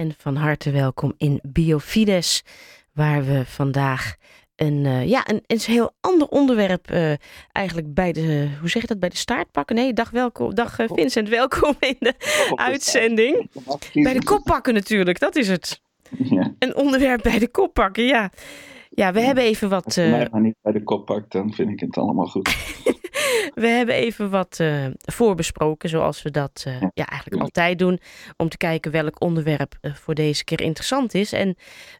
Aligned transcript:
En 0.00 0.14
van 0.16 0.36
harte 0.36 0.70
welkom 0.70 1.14
in 1.16 1.40
Biofides, 1.42 2.44
waar 2.92 3.24
we 3.24 3.44
vandaag 3.46 4.16
een, 4.56 4.84
uh, 4.84 5.08
ja, 5.08 5.28
een, 5.28 5.42
een 5.46 5.60
heel 5.62 5.92
ander 6.00 6.28
onderwerp 6.28 6.90
uh, 6.90 7.12
eigenlijk 7.52 7.94
bij 7.94 8.12
de, 8.12 8.48
hoe 8.60 8.68
zeg 8.68 8.82
je 8.82 8.88
dat, 8.88 8.98
bij 8.98 9.08
de 9.08 9.16
staart 9.16 9.50
pakken? 9.50 9.76
Nee, 9.76 9.92
dag, 9.92 10.10
welkom, 10.10 10.54
dag 10.54 10.78
uh, 10.78 10.86
Vincent, 10.92 11.28
welkom 11.28 11.74
in 11.80 11.96
de 11.98 12.14
uitzending. 12.54 13.50
Bij 13.92 14.12
de 14.12 14.24
kop 14.24 14.44
pakken 14.44 14.74
natuurlijk, 14.74 15.18
dat 15.18 15.36
is 15.36 15.48
het. 15.48 15.80
Ja. 16.18 16.54
Een 16.58 16.76
onderwerp 16.76 17.22
bij 17.22 17.38
de 17.38 17.48
kop 17.48 17.74
pakken, 17.74 18.04
ja. 18.04 18.30
Ja, 18.88 19.12
we 19.12 19.20
hebben 19.20 19.44
even 19.44 19.68
wat. 19.68 19.84
Als 19.84 19.94
je 19.94 20.02
mij 20.02 20.28
maar 20.30 20.40
niet 20.40 20.56
bij 20.62 20.72
de 20.72 20.82
kop 20.82 21.06
pakt, 21.06 21.32
dan 21.32 21.52
vind 21.52 21.70
ik 21.70 21.80
het 21.80 21.96
allemaal 21.96 22.26
goed. 22.26 22.48
we 23.54 23.66
hebben 23.66 23.94
even 23.94 24.30
wat 24.30 24.58
uh, 24.60 24.86
voorbesproken, 25.00 25.88
zoals 25.88 26.22
we 26.22 26.30
dat 26.30 26.64
uh, 26.68 26.80
ja, 26.94 27.06
eigenlijk 27.06 27.42
altijd 27.42 27.78
doen. 27.78 28.00
Om 28.36 28.48
te 28.48 28.56
kijken 28.56 28.90
welk 28.90 29.20
onderwerp 29.20 29.78
uh, 29.80 29.94
voor 29.94 30.14
deze 30.14 30.44
keer 30.44 30.60
interessant 30.60 31.14
is. 31.14 31.32
En 31.32 31.56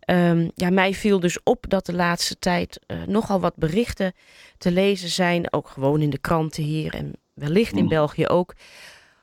um, 0.06 0.50
ja, 0.54 0.70
mij 0.70 0.94
viel 0.94 1.20
dus 1.20 1.42
op 1.42 1.64
dat 1.68 1.86
de 1.86 1.94
laatste 1.94 2.38
tijd 2.38 2.80
nogal 3.06 3.40
wat 3.40 3.56
berichten 3.56 4.12
te 4.58 4.70
lezen 4.70 5.08
zijn. 5.08 5.52
Ook 5.52 5.68
gewoon 5.68 6.00
in 6.00 6.10
de 6.10 6.18
kranten 6.18 6.62
hier 6.62 6.94
en 6.94 7.12
wellicht 7.34 7.76
in 7.76 7.88
België 7.88 8.26
ook. 8.26 8.54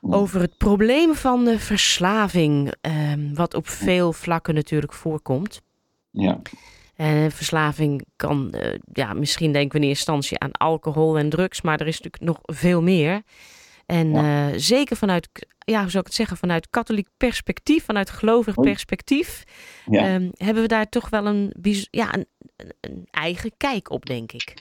Over 0.00 0.40
het 0.40 0.56
probleem 0.56 1.14
van 1.14 1.44
de 1.44 1.58
verslaving, 1.58 2.74
um, 3.12 3.34
wat 3.34 3.54
op 3.54 3.68
veel 3.68 4.12
vlakken 4.12 4.54
natuurlijk 4.54 4.92
voorkomt. 4.92 5.62
Ja. 6.10 6.40
En 6.98 7.32
verslaving 7.32 8.04
kan, 8.16 8.54
uh, 8.54 8.74
ja, 8.92 9.12
misschien 9.12 9.52
denken 9.52 9.78
we 9.78 9.84
in 9.84 9.88
eerste 9.88 10.12
instantie 10.12 10.38
aan 10.38 10.52
alcohol 10.52 11.18
en 11.18 11.28
drugs, 11.28 11.60
maar 11.60 11.80
er 11.80 11.86
is 11.86 12.00
natuurlijk 12.00 12.24
nog 12.24 12.38
veel 12.56 12.82
meer. 12.82 13.22
En 13.86 14.10
ja. 14.10 14.48
uh, 14.48 14.54
zeker 14.56 14.96
vanuit, 14.96 15.28
ja, 15.58 15.80
hoe 15.80 15.90
zou 15.90 15.98
ik 15.98 16.06
het 16.06 16.14
zeggen, 16.14 16.36
vanuit 16.36 16.70
katholiek 16.70 17.08
perspectief, 17.16 17.84
vanuit 17.84 18.10
gelovig 18.10 18.54
perspectief, 18.54 19.44
ja. 19.90 20.14
um, 20.14 20.30
hebben 20.36 20.62
we 20.62 20.68
daar 20.68 20.88
toch 20.88 21.08
wel 21.08 21.26
een, 21.26 21.52
ja, 21.90 22.14
een, 22.14 22.26
een 22.80 23.08
eigen 23.10 23.52
kijk 23.56 23.90
op, 23.90 24.06
denk 24.06 24.32
ik. 24.32 24.54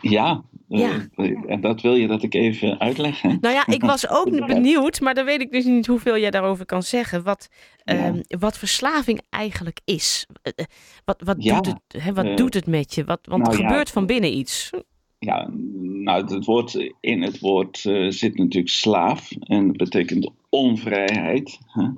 Ja, 0.00 0.44
ja. 0.68 1.08
Uh, 1.16 1.38
en 1.46 1.60
dat 1.60 1.80
wil 1.80 1.94
je 1.94 2.06
dat 2.06 2.22
ik 2.22 2.34
even 2.34 2.80
uitleg. 2.80 3.22
Hè? 3.22 3.28
Nou 3.40 3.54
ja, 3.54 3.66
ik 3.66 3.82
was 3.82 4.08
ook 4.18 4.46
benieuwd, 4.46 5.00
maar 5.00 5.14
dan 5.14 5.24
weet 5.24 5.40
ik 5.40 5.52
dus 5.52 5.64
niet 5.64 5.86
hoeveel 5.86 6.18
jij 6.18 6.30
daarover 6.30 6.66
kan 6.66 6.82
zeggen. 6.82 7.22
Wat, 7.22 7.48
ja. 7.84 8.06
um, 8.06 8.22
wat 8.38 8.58
verslaving 8.58 9.20
eigenlijk 9.30 9.80
is. 9.84 10.26
Uh, 10.42 10.64
wat 11.04 11.22
wat, 11.24 11.36
ja, 11.38 11.60
doet, 11.60 11.66
het, 11.88 12.02
hè, 12.02 12.12
wat 12.12 12.24
uh, 12.24 12.36
doet 12.36 12.54
het 12.54 12.66
met 12.66 12.94
je? 12.94 13.04
Wat, 13.04 13.20
want 13.22 13.42
nou 13.42 13.56
er 13.56 13.62
gebeurt 13.62 13.90
van 13.90 14.06
binnen 14.06 14.36
iets. 14.36 14.70
Ja, 15.18 15.48
nou, 15.82 16.34
het 16.34 16.44
woord, 16.44 16.92
in 17.00 17.22
het 17.22 17.38
woord 17.38 17.78
zit 18.08 18.38
natuurlijk 18.38 18.68
slaaf. 18.68 19.30
En 19.30 19.66
dat 19.66 19.76
betekent 19.76 20.30
onvrijheid. 20.48 21.58
Hè? 21.66 21.88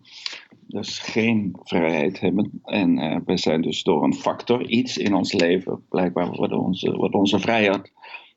Dus 0.70 0.98
geen 0.98 1.56
vrijheid 1.62 2.20
hebben. 2.20 2.60
En 2.64 2.98
uh, 2.98 3.16
we 3.24 3.36
zijn 3.36 3.62
dus 3.62 3.82
door 3.82 4.04
een 4.04 4.14
factor, 4.14 4.66
iets 4.66 4.98
in 4.98 5.14
ons 5.14 5.32
leven, 5.32 5.84
blijkbaar 5.88 6.30
wordt 6.30 6.52
onze, 6.52 6.96
wordt 6.96 7.14
onze 7.14 7.38
vrijheid 7.38 7.92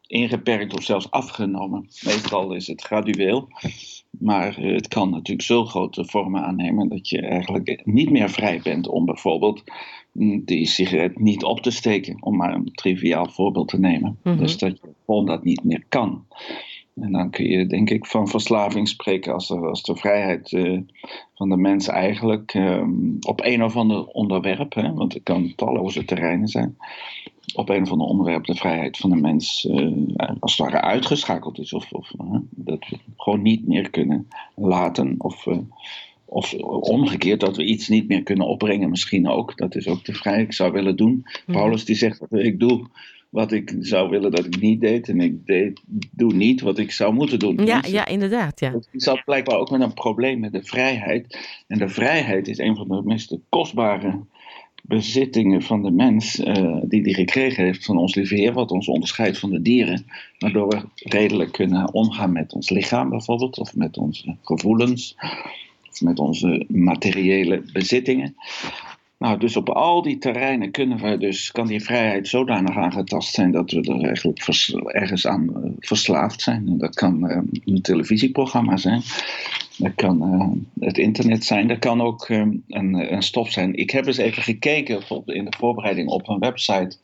ingeperkt 0.07 0.73
of 0.73 0.83
zelfs 0.83 1.11
afgenomen. 1.11 1.81
Meestal 1.81 2.53
is 2.53 2.67
het 2.67 2.81
gradueel, 2.81 3.47
maar 4.09 4.55
het 4.57 4.87
kan 4.87 5.09
natuurlijk 5.09 5.47
zo 5.47 5.65
grote 5.65 6.05
vormen 6.05 6.43
aannemen 6.43 6.89
dat 6.89 7.09
je 7.09 7.21
eigenlijk 7.21 7.81
niet 7.83 8.09
meer 8.09 8.29
vrij 8.29 8.59
bent 8.63 8.87
om 8.87 9.05
bijvoorbeeld 9.05 9.63
die 10.45 10.65
sigaret 10.65 11.19
niet 11.19 11.43
op 11.43 11.61
te 11.61 11.71
steken, 11.71 12.17
om 12.19 12.35
maar 12.35 12.53
een 12.53 12.71
triviaal 12.73 13.29
voorbeeld 13.29 13.67
te 13.67 13.79
nemen. 13.79 14.19
Mm 14.23 14.31
-hmm. 14.31 14.37
Dus 14.37 14.57
dat 14.57 14.79
je 14.81 14.89
gewoon 15.05 15.25
dat 15.25 15.43
niet 15.43 15.63
meer 15.63 15.83
kan. 15.89 16.25
En 16.95 17.11
dan 17.11 17.29
kun 17.29 17.45
je 17.45 17.67
denk 17.67 17.89
ik 17.89 18.05
van 18.05 18.27
verslaving 18.27 18.87
spreken 18.87 19.33
als, 19.33 19.49
er, 19.49 19.67
als 19.67 19.83
de 19.83 19.95
vrijheid 19.95 20.51
uh, 20.51 20.79
van 21.35 21.49
de 21.49 21.57
mens 21.57 21.87
eigenlijk 21.87 22.53
um, 22.53 23.17
op 23.19 23.41
een 23.43 23.63
of 23.63 23.75
ander 23.75 24.05
onderwerp, 24.05 24.73
hè, 24.73 24.93
want 24.93 25.13
het 25.13 25.23
kan 25.23 25.53
talloze 25.55 26.05
terreinen 26.05 26.47
zijn, 26.47 26.77
op 27.55 27.69
een 27.69 27.81
of 27.81 27.91
ander 27.91 28.07
onderwerp 28.07 28.45
de 28.45 28.55
vrijheid 28.55 28.97
van 28.97 29.09
de 29.09 29.15
mens 29.15 29.65
uh, 29.65 29.91
als 30.39 30.57
het 30.57 30.67
ware 30.67 30.81
uitgeschakeld 30.81 31.59
is. 31.59 31.73
Of, 31.73 31.91
of 31.91 32.11
uh, 32.21 32.37
dat 32.49 32.89
we 32.89 32.97
gewoon 33.17 33.41
niet 33.41 33.67
meer 33.67 33.89
kunnen 33.89 34.27
laten. 34.55 35.15
Of, 35.17 35.47
of 36.25 36.53
omgekeerd 36.79 37.39
dat 37.39 37.55
we 37.55 37.65
iets 37.65 37.87
niet 37.87 38.07
meer 38.07 38.23
kunnen 38.23 38.47
opbrengen 38.47 38.89
misschien 38.89 39.27
ook. 39.27 39.57
Dat 39.57 39.75
is 39.75 39.87
ook 39.87 40.05
de 40.05 40.13
vrijheid. 40.13 40.45
Ik 40.45 40.53
zou 40.53 40.71
willen 40.71 40.95
doen. 40.95 41.25
Mm. 41.45 41.53
Paulus 41.53 41.85
die 41.85 41.95
zegt, 41.95 42.21
ik 42.29 42.59
doe 42.59 42.87
wat 43.33 43.51
ik 43.51 43.75
zou 43.79 44.09
willen 44.09 44.31
dat 44.31 44.45
ik 44.45 44.59
niet 44.59 44.81
deed. 44.81 45.09
En 45.09 45.21
ik 45.21 45.45
deed, 45.45 45.81
doe 46.11 46.33
niet 46.33 46.61
wat 46.61 46.77
ik 46.77 46.91
zou 46.91 47.13
moeten 47.13 47.39
doen. 47.39 47.65
Ja, 47.65 47.81
dus, 47.81 47.91
ja 47.91 48.05
inderdaad. 48.05 48.59
Ja. 48.59 48.73
Ik 48.91 49.01
zat 49.01 49.23
blijkbaar 49.25 49.57
ook 49.57 49.69
met 49.69 49.81
een 49.81 49.93
probleem 49.93 50.39
met 50.39 50.51
de 50.51 50.63
vrijheid. 50.63 51.37
En 51.67 51.77
de 51.77 51.89
vrijheid 51.89 52.47
is 52.47 52.57
een 52.57 52.75
van 52.75 52.87
de 52.87 53.01
meest 53.03 53.37
kostbare 53.49 54.19
bezittingen 54.83 55.61
van 55.61 55.83
de 55.83 55.91
mens 55.91 56.39
uh, 56.39 56.77
die 56.83 57.03
die 57.03 57.13
gekregen 57.13 57.63
heeft 57.63 57.85
van 57.85 57.97
ons 57.97 58.15
lieve 58.15 58.35
Heer, 58.35 58.53
wat 58.53 58.71
ons 58.71 58.87
onderscheidt 58.87 59.39
van 59.39 59.49
de 59.49 59.61
dieren, 59.61 60.05
waardoor 60.39 60.67
we 60.67 60.81
redelijk 60.95 61.51
kunnen 61.51 61.93
omgaan 61.93 62.31
met 62.31 62.53
ons 62.53 62.69
lichaam 62.69 63.09
bijvoorbeeld, 63.09 63.59
of 63.59 63.75
met 63.75 63.97
onze 63.97 64.35
gevoelens, 64.41 65.15
of 65.89 66.01
met 66.01 66.19
onze 66.19 66.65
materiële 66.67 67.63
bezittingen. 67.73 68.35
Nou, 69.23 69.37
dus 69.37 69.55
op 69.55 69.69
al 69.69 70.01
die 70.01 70.17
terreinen 70.17 70.71
kunnen 70.71 70.97
we 70.97 71.17
dus, 71.17 71.51
kan 71.51 71.67
die 71.67 71.83
vrijheid 71.83 72.27
zodanig 72.27 72.75
aangetast 72.75 73.33
zijn 73.33 73.51
dat 73.51 73.71
we 73.71 73.81
er 73.81 74.03
eigenlijk 74.03 74.43
vers, 74.43 74.73
ergens 74.73 75.27
aan 75.27 75.49
uh, 75.49 75.71
verslaafd 75.79 76.41
zijn. 76.41 76.67
En 76.67 76.77
dat 76.77 76.95
kan 76.95 77.31
uh, 77.31 77.37
een 77.65 77.81
televisieprogramma 77.81 78.77
zijn, 78.77 79.01
dat 79.77 79.91
kan 79.95 80.33
uh, 80.33 80.85
het 80.85 80.97
internet 80.97 81.45
zijn, 81.45 81.67
dat 81.67 81.79
kan 81.79 82.01
ook 82.01 82.29
een, 82.29 82.63
een, 82.67 83.23
stof 83.23 83.51
zijn. 83.51 83.75
Ik 83.75 83.89
heb 83.89 84.05
eens 84.05 84.17
even 84.17 84.43
gekeken 84.43 85.01
in 85.25 85.45
de 85.45 85.57
voorbereiding 85.57 86.09
op 86.09 86.29
een 86.29 86.39
website 86.39 86.97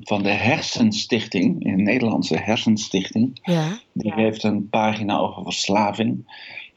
van 0.00 0.22
de 0.22 0.30
Hersenstichting, 0.30 1.66
een 1.66 1.82
Nederlandse 1.82 2.38
Hersenstichting. 2.38 3.38
Ja. 3.42 3.78
Die 3.92 4.12
heeft 4.12 4.42
een 4.42 4.68
pagina 4.68 5.18
over 5.18 5.42
verslaving. 5.42 6.24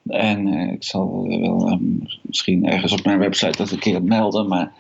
En 0.08 0.48
uh, 0.48 0.72
ik 0.72 0.84
zal 0.84 1.28
wel 1.28 1.72
um, 1.72 2.02
misschien 2.22 2.66
ergens 2.66 2.92
op 2.92 3.04
mijn 3.04 3.20
website 3.20 3.58
dat 3.58 3.72
een 3.72 3.80
keer 3.80 4.04
melden, 4.04 4.48
maar 4.48 4.72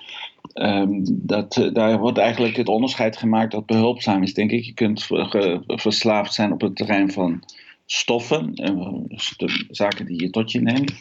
um, 0.53 1.01
dat, 1.07 1.57
uh, 1.57 1.73
daar 1.73 1.99
wordt 1.99 2.17
eigenlijk 2.17 2.55
het 2.55 2.67
onderscheid 2.67 3.17
gemaakt 3.17 3.51
dat 3.51 3.65
behulpzaam 3.65 4.23
is, 4.23 4.33
denk 4.33 4.51
ik. 4.51 4.63
Je 4.63 4.73
kunt 4.73 5.07
verslaafd 5.67 6.33
zijn 6.33 6.51
op 6.51 6.61
het 6.61 6.75
terrein 6.75 7.11
van 7.11 7.43
stoffen, 7.85 8.51
uh, 8.55 9.17
de 9.38 9.65
zaken 9.69 10.05
die 10.05 10.21
je 10.21 10.29
tot 10.29 10.51
je 10.51 10.61
neemt. 10.61 10.93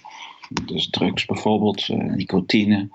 Dus 0.65 0.91
drugs 0.91 1.25
bijvoorbeeld, 1.25 1.89
nicotine, 1.89 2.89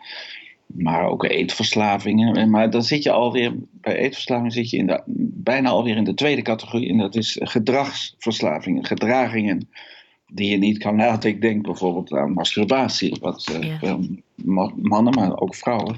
maar 0.66 1.06
ook 1.06 1.24
eetverslavingen. 1.24 2.50
Maar 2.50 2.70
dan 2.70 2.84
zit 2.84 3.04
je 3.04 3.12
alweer, 3.12 3.54
bij 3.72 3.96
eetverslaving 3.96 4.54
zit 4.54 4.70
je 4.70 4.78
in 4.78 5.02
bijna 5.34 5.70
alweer 5.70 5.96
in 5.96 6.04
de 6.04 6.14
tweede 6.14 6.42
categorie, 6.42 6.90
en 6.90 6.98
dat 6.98 7.16
is 7.16 7.38
gedragsverslavingen, 7.42 8.86
gedragingen 8.86 9.70
die 10.34 10.50
je 10.50 10.58
niet 10.58 10.78
kan 10.78 10.96
laten. 10.96 11.30
Ik 11.30 11.42
denk 11.42 11.62
bijvoorbeeld 11.62 12.14
aan 12.14 12.34
masturbatie, 12.34 13.18
wat 13.22 13.60
ja. 13.82 14.00
mannen, 14.76 15.14
maar 15.14 15.40
ook 15.40 15.56
vrouwen 15.56 15.96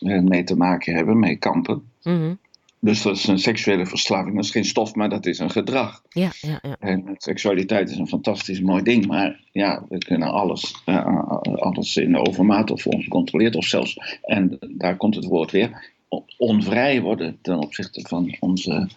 uh, 0.00 0.22
mee 0.22 0.44
te 0.44 0.56
maken 0.56 0.94
hebben, 0.94 1.18
mee 1.18 1.36
kampen. 1.36 1.82
Mm 2.02 2.18
-hmm. 2.18 2.38
Dus 2.82 3.02
dat 3.02 3.16
is 3.16 3.26
een 3.26 3.38
seksuele 3.38 3.86
verslaving. 3.86 4.34
Dat 4.34 4.44
is 4.44 4.50
geen 4.50 4.64
stof, 4.64 4.94
maar 4.94 5.08
dat 5.08 5.26
is 5.26 5.38
een 5.38 5.50
gedrag. 5.50 6.02
Ja, 6.08 6.30
ja, 6.40 6.58
ja. 6.62 6.76
En 6.78 7.14
seksualiteit 7.16 7.90
is 7.90 7.96
een 7.96 8.08
fantastisch 8.08 8.60
mooi 8.60 8.82
ding. 8.82 9.06
Maar 9.06 9.40
ja, 9.52 9.84
we 9.88 9.98
kunnen 9.98 10.32
alles, 10.32 10.82
uh, 10.86 11.28
alles 11.54 11.96
in 11.96 12.16
overmaat 12.16 12.70
of 12.70 12.86
ongecontroleerd 12.86 13.56
of 13.56 13.64
zelfs, 13.64 14.18
en 14.22 14.58
daar 14.68 14.96
komt 14.96 15.14
het 15.14 15.24
woord 15.24 15.50
weer, 15.50 15.90
onvrij 16.36 17.00
worden 17.00 17.38
ten 17.42 17.58
opzichte 17.58 18.00
van 18.08 18.36
onze 18.38 18.88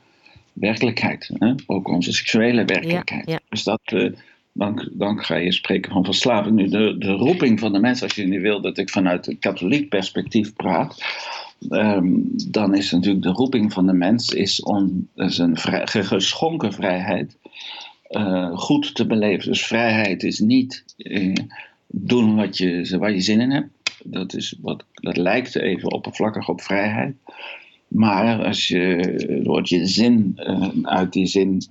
werkelijkheid. 0.53 1.29
Hè? 1.33 1.53
Ook 1.65 1.87
onze 1.87 2.13
seksuele 2.13 2.65
werkelijkheid. 2.65 3.25
Ja, 3.25 3.31
ja. 3.31 3.39
Dus 3.49 3.63
dat, 3.63 3.81
uh, 3.93 4.11
dan, 4.53 5.19
ga 5.23 5.35
je 5.35 5.51
spreken 5.51 5.91
van 5.91 6.05
verslaving. 6.05 6.55
Nu, 6.55 6.67
de, 6.67 6.95
de 6.97 7.11
roeping 7.11 7.59
van 7.59 7.73
de 7.73 7.79
mens, 7.79 8.03
als 8.03 8.15
je 8.15 8.27
nu 8.27 8.41
wil 8.41 8.61
dat 8.61 8.77
ik 8.77 8.89
vanuit 8.89 9.27
een 9.27 9.39
katholiek 9.39 9.89
perspectief 9.89 10.53
praat, 10.53 11.03
um, 11.69 12.23
dan 12.51 12.75
is 12.75 12.91
natuurlijk 12.91 13.23
de 13.23 13.31
roeping 13.31 13.73
van 13.73 13.85
de 13.85 13.93
mens 13.93 14.29
is 14.29 14.61
om 14.61 15.07
is 15.15 15.37
een 15.37 15.57
vrij, 15.57 15.87
geschonken 15.87 16.73
vrijheid 16.73 17.37
uh, 18.09 18.57
goed 18.57 18.95
te 18.95 19.05
beleven. 19.05 19.51
Dus 19.51 19.65
vrijheid 19.65 20.23
is 20.23 20.39
niet 20.39 20.83
uh, 20.97 21.35
doen 21.87 22.35
wat 22.35 22.57
je, 22.57 22.97
waar 22.99 23.11
je 23.11 23.21
zin 23.21 23.41
in 23.41 23.51
hebt. 23.51 23.69
Dat, 24.03 24.33
is 24.33 24.55
wat, 24.61 24.83
dat 24.93 25.17
lijkt 25.17 25.55
even 25.55 25.91
oppervlakkig 25.91 26.49
op 26.49 26.61
vrijheid. 26.61 27.15
Maar 27.93 28.45
als 28.45 28.67
je 28.67 29.41
wordt 29.43 29.69
je 29.69 29.85
zin 29.85 30.33
uh, 30.35 30.67
uit 30.81 31.13
die 31.13 31.25
zin 31.25 31.61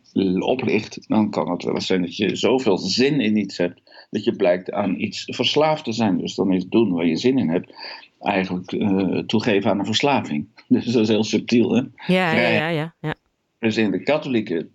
oplicht, 0.42 1.08
dan 1.08 1.30
kan 1.30 1.50
het 1.50 1.62
wel 1.62 1.74
eens 1.74 1.86
zijn 1.86 2.02
dat 2.02 2.16
je 2.16 2.36
zoveel 2.36 2.78
zin 2.78 3.20
in 3.20 3.36
iets 3.36 3.58
hebt 3.58 3.80
dat 4.12 4.24
je 4.24 4.36
blijkt 4.36 4.72
aan 4.72 5.00
iets 5.00 5.24
verslaafd 5.26 5.84
te 5.84 5.92
zijn. 5.92 6.18
Dus 6.18 6.34
dan 6.34 6.52
is 6.52 6.68
doen 6.68 6.92
waar 6.92 7.06
je 7.06 7.16
zin 7.16 7.38
in 7.38 7.48
hebt 7.48 7.74
eigenlijk 8.20 8.72
uh, 8.72 9.18
toegeven 9.18 9.70
aan 9.70 9.78
een 9.78 9.86
verslaving. 9.86 10.46
Dus 10.68 10.84
dat 10.84 11.02
is 11.02 11.08
heel 11.08 11.24
subtiel, 11.24 11.74
hè? 11.74 11.82
Ja, 12.06 12.32
ja, 12.32 12.48
ja, 12.48 12.68
ja, 12.68 12.94
ja. 13.00 13.14
Dus 13.58 13.76
in 13.76 13.90
de 13.90 14.02
katholieke 14.02 14.68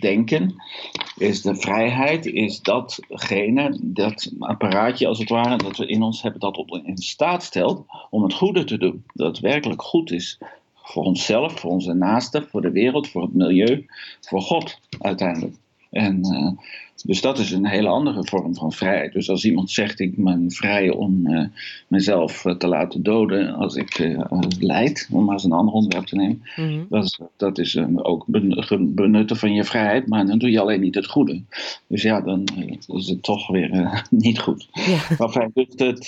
denken, 0.00 0.54
is 1.16 1.42
de 1.42 1.56
vrijheid, 1.56 2.26
is 2.26 2.60
datgene, 2.60 3.78
dat 3.82 4.32
apparaatje 4.38 5.06
als 5.06 5.18
het 5.18 5.28
ware, 5.28 5.56
dat 5.56 5.76
we 5.76 5.86
in 5.86 6.02
ons 6.02 6.22
hebben, 6.22 6.40
dat 6.40 6.56
ons 6.56 6.82
in 6.84 6.96
staat 6.96 7.42
stelt 7.42 7.84
om 8.10 8.22
het 8.22 8.34
goede 8.34 8.64
te 8.64 8.78
doen. 8.78 9.04
Dat 9.14 9.26
het 9.26 9.38
werkelijk 9.38 9.82
goed 9.82 10.10
is 10.10 10.38
voor 10.92 11.04
onszelf, 11.04 11.60
voor 11.60 11.70
onze 11.70 11.92
naasten, 11.92 12.46
voor 12.48 12.62
de 12.62 12.70
wereld, 12.70 13.08
voor 13.08 13.22
het 13.22 13.34
milieu, 13.34 13.86
voor 14.20 14.40
God 14.40 14.78
uiteindelijk. 14.98 15.54
En 15.90 16.18
uh, 16.32 16.50
dus 17.04 17.20
dat 17.20 17.38
is 17.38 17.50
een 17.50 17.66
hele 17.66 17.88
andere 17.88 18.24
vorm 18.24 18.54
van 18.54 18.72
vrijheid. 18.72 19.12
Dus 19.12 19.30
als 19.30 19.44
iemand 19.44 19.70
zegt: 19.70 20.00
Ik 20.00 20.24
ben 20.24 20.50
vrij 20.50 20.90
om 20.90 21.26
uh, 21.26 21.44
mezelf 21.88 22.44
uh, 22.44 22.54
te 22.54 22.66
laten 22.66 23.02
doden 23.02 23.54
als 23.54 23.74
ik 23.74 24.16
leid, 24.58 25.08
om 25.10 25.24
maar 25.24 25.34
eens 25.34 25.44
een 25.44 25.52
ander 25.52 25.74
onderwerp 25.74 26.06
te 26.06 26.16
nemen, 26.16 26.42
mm-hmm. 26.56 26.86
dat 26.88 27.04
is, 27.04 27.20
dat 27.36 27.58
is 27.58 27.78
ook 27.96 28.24
benutten 28.78 29.36
van 29.36 29.54
je 29.54 29.64
vrijheid, 29.64 30.08
maar 30.08 30.26
dan 30.26 30.38
doe 30.38 30.50
je 30.50 30.60
alleen 30.60 30.80
niet 30.80 30.94
het 30.94 31.06
goede. 31.06 31.42
Dus 31.86 32.02
ja, 32.02 32.20
dan 32.20 32.44
is 32.86 33.08
het 33.08 33.22
toch 33.22 33.46
weer 33.46 34.02
niet 34.10 34.38
goed. 34.38 34.68
Ja. 34.72 35.50
Dus, 35.54 35.68
dat, 35.76 36.04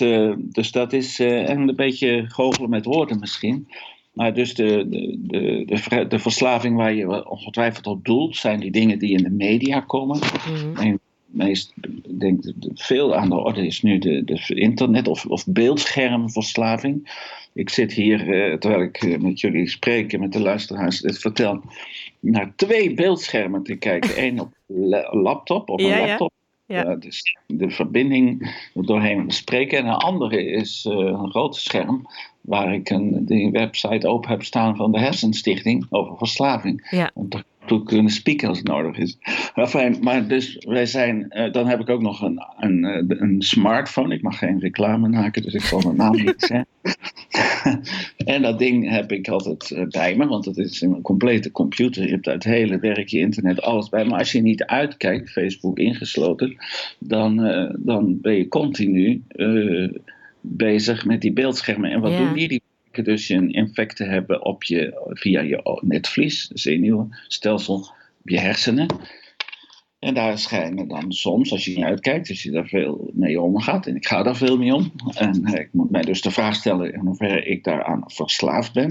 dus 0.55 0.73
dat 0.73 0.93
is 0.93 1.19
een 1.19 1.73
beetje 1.77 2.25
goochelen 2.29 2.71
met 2.71 2.85
woorden 2.85 3.19
misschien. 3.19 3.67
Maar 4.15 4.35
dus 4.35 4.55
de, 4.55 4.89
de, 4.89 5.65
de, 5.87 6.07
de, 6.09 6.19
verslaving 6.19 6.77
waar 6.77 6.95
je 6.95 7.29
ongetwijfeld 7.29 7.87
op 7.87 8.05
doelt, 8.05 8.37
zijn 8.37 8.61
die 8.61 8.71
dingen 8.71 8.99
die 8.99 9.17
in 9.17 9.23
de 9.23 9.31
media 9.31 9.81
komen. 9.81 10.19
Mm 10.49 10.77
En 10.77 11.01
meest, 11.27 11.73
denk 12.19 12.45
veel 12.75 13.15
aan 13.15 13.29
de 13.29 13.35
orde 13.35 13.67
is 13.67 13.83
nu 13.83 13.99
de, 13.99 14.25
de 14.25 14.55
internet- 14.55 15.09
of, 15.09 15.27
of 15.27 15.47
beeldschermverslaving. 15.47 17.23
Ik 17.53 17.71
zit 17.71 17.93
hier, 17.93 18.21
eh, 18.21 18.59
terwijl 18.59 18.83
ik 18.83 18.97
eh, 18.97 19.19
met 19.19 19.41
jullie 19.41 19.69
spreek, 19.69 20.19
met 20.19 20.33
de 20.33 20.41
luisteraars 20.41 21.01
dit 21.01 21.19
vertel, 21.19 21.63
naar 22.21 22.53
twee 22.57 22.95
beeldschermen 22.95 23.63
te 23.63 23.75
kijken. 23.75 24.11
Eén 24.25 24.41
op 24.41 24.53
laptop, 25.11 25.71
op 25.71 25.81
een 25.81 25.99
laptop. 25.99 26.33
Ja. 26.67 26.95
dus 26.95 27.37
de 27.47 27.71
verbinding 27.71 28.55
doorheen 28.75 29.31
spreken. 29.31 29.79
En 29.79 29.87
een 29.87 29.93
andere 29.93 30.45
is 30.45 30.85
uh, 30.85 30.97
een 30.97 31.31
groot 31.31 31.57
scherm 31.57 32.07
waar 32.41 32.75
ik 32.75 32.91
een 32.91 33.25
die 33.25 33.51
website 33.51 34.09
open 34.09 34.31
heb 34.31 34.43
staan 34.43 34.77
van 34.77 34.93
de 34.93 34.99
Hersenstichting 34.99 35.87
over 35.91 36.17
verslaving. 36.17 37.09
Om 37.15 37.29
te 37.67 37.83
kunnen 37.85 38.13
spieken 38.13 38.49
als 38.49 38.59
het 38.59 38.67
nodig 38.67 38.97
is. 38.97 39.19
Enfin, 39.55 39.97
maar 40.01 40.29
dus 40.29 40.57
wij 40.69 40.87
zijn, 40.87 41.27
uh, 41.31 41.53
dan 41.53 41.67
heb 41.67 41.81
ik 41.81 41.89
ook 41.89 42.03
nog 42.03 42.23
een, 42.23 42.45
een, 42.59 42.85
eh, 42.85 43.21
een 43.21 43.43
smartphone. 43.43 44.15
Ik 44.15 44.23
mag 44.23 44.39
geen 44.39 44.61
reclame 44.61 45.09
maken, 45.09 45.43
dus 45.43 45.55
ik 45.55 45.61
zal 45.61 45.81
mijn 45.81 45.97
naam 45.97 46.17
niet 46.17 46.35
zeggen. 46.51 46.67
en 48.35 48.43
dat 48.43 48.59
ding 48.59 48.91
heb 48.91 49.13
ik 49.13 49.29
altijd 49.29 49.71
uh, 49.71 49.87
bij 49.87 50.17
me, 50.17 50.27
want 50.27 50.45
het 50.45 50.57
is 50.57 50.81
een 50.81 51.03
complete 51.03 51.51
computer. 51.51 52.03
Je 52.03 52.11
hebt 52.11 52.27
het 52.27 52.45
hele 52.45 52.79
werkje, 52.79 53.19
internet, 53.19 53.63
alles 53.63 53.89
bij. 53.89 54.05
Maar 54.05 54.19
als 54.19 54.33
je 54.33 54.43
niet 54.43 54.65
uitkijkt, 54.65 55.31
Facebook 55.31 55.79
ingesloten, 55.79 56.57
dan, 56.99 57.37
dan 57.79 58.21
ben 58.21 58.35
je 58.35 58.49
continu 58.49 59.23
bezig 60.41 61.05
met 61.05 61.21
die 61.21 61.33
beeldschermen. 61.33 61.91
En 61.91 62.01
wat 62.01 62.17
doen 62.17 62.33
die? 62.33 62.49
Die 62.49 62.63
dus 63.03 63.27
je 63.27 63.35
een 63.35 63.53
infecten 63.53 64.09
hebben 64.09 64.45
op 64.45 64.65
je, 64.65 65.09
via 65.09 65.41
je 65.41 65.79
netvlies, 65.83 66.51
zenuwstelsel, 66.53 67.77
op 68.21 68.29
je 68.29 68.39
hersenen. 68.39 68.87
En 70.05 70.15
daar 70.15 70.39
schijnen 70.39 70.89
dan 70.89 71.13
soms, 71.13 71.53
als 71.53 71.65
je 71.65 71.77
niet 71.77 71.85
uitkijkt, 71.85 72.29
als 72.29 72.43
je 72.43 72.51
daar 72.51 72.67
veel 72.67 73.11
mee 73.13 73.41
omgaat, 73.41 73.87
en 73.87 73.97
ik 73.97 74.07
ga 74.07 74.23
daar 74.23 74.37
veel 74.37 74.59
mee 74.59 74.75
om, 74.75 74.93
en 75.15 75.45
ik 75.45 75.69
moet 75.73 75.91
mij 75.91 76.03
dus 76.03 76.23
de 76.23 76.31
vraag 76.31 76.55
stellen 76.55 76.93
in 76.93 77.01
hoeverre 77.01 77.45
ik 77.45 77.65
daaraan 77.65 78.03
verslaafd 78.07 78.73
ben. 78.73 78.91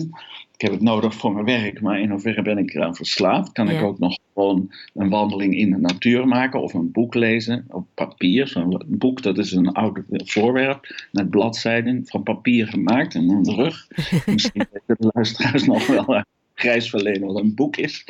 Ik 0.53 0.61
heb 0.61 0.71
het 0.71 0.81
nodig 0.81 1.13
voor 1.13 1.33
mijn 1.33 1.45
werk, 1.45 1.81
maar 1.81 1.99
in 1.99 2.09
hoeverre 2.09 2.41
ben 2.41 2.57
ik 2.57 2.73
eraan 2.73 2.95
verslaafd? 2.95 3.51
Kan 3.51 3.69
ik 3.69 3.81
ook 3.81 3.99
nog 3.99 4.17
gewoon 4.33 4.71
een 4.93 5.09
wandeling 5.09 5.57
in 5.57 5.71
de 5.71 5.77
natuur 5.77 6.27
maken 6.27 6.61
of 6.61 6.73
een 6.73 6.91
boek 6.91 7.13
lezen 7.13 7.65
op 7.69 7.85
papier? 7.93 8.47
Zo'n 8.47 8.83
boek, 8.87 9.21
dat 9.21 9.37
is 9.37 9.51
een 9.51 9.71
oud 9.71 9.99
voorwerp 10.09 11.07
met 11.11 11.29
bladzijden 11.29 12.01
van 12.05 12.23
papier 12.23 12.67
gemaakt 12.67 13.15
en 13.15 13.29
een 13.29 13.55
rug. 13.55 13.87
Misschien 14.25 14.67
weten 14.71 14.95
de 14.99 15.11
luisteraars 15.13 15.65
nog 15.65 15.87
wel 15.87 16.23
grijs 16.53 16.93
een 16.93 17.55
boek 17.55 17.77
is. 17.77 18.05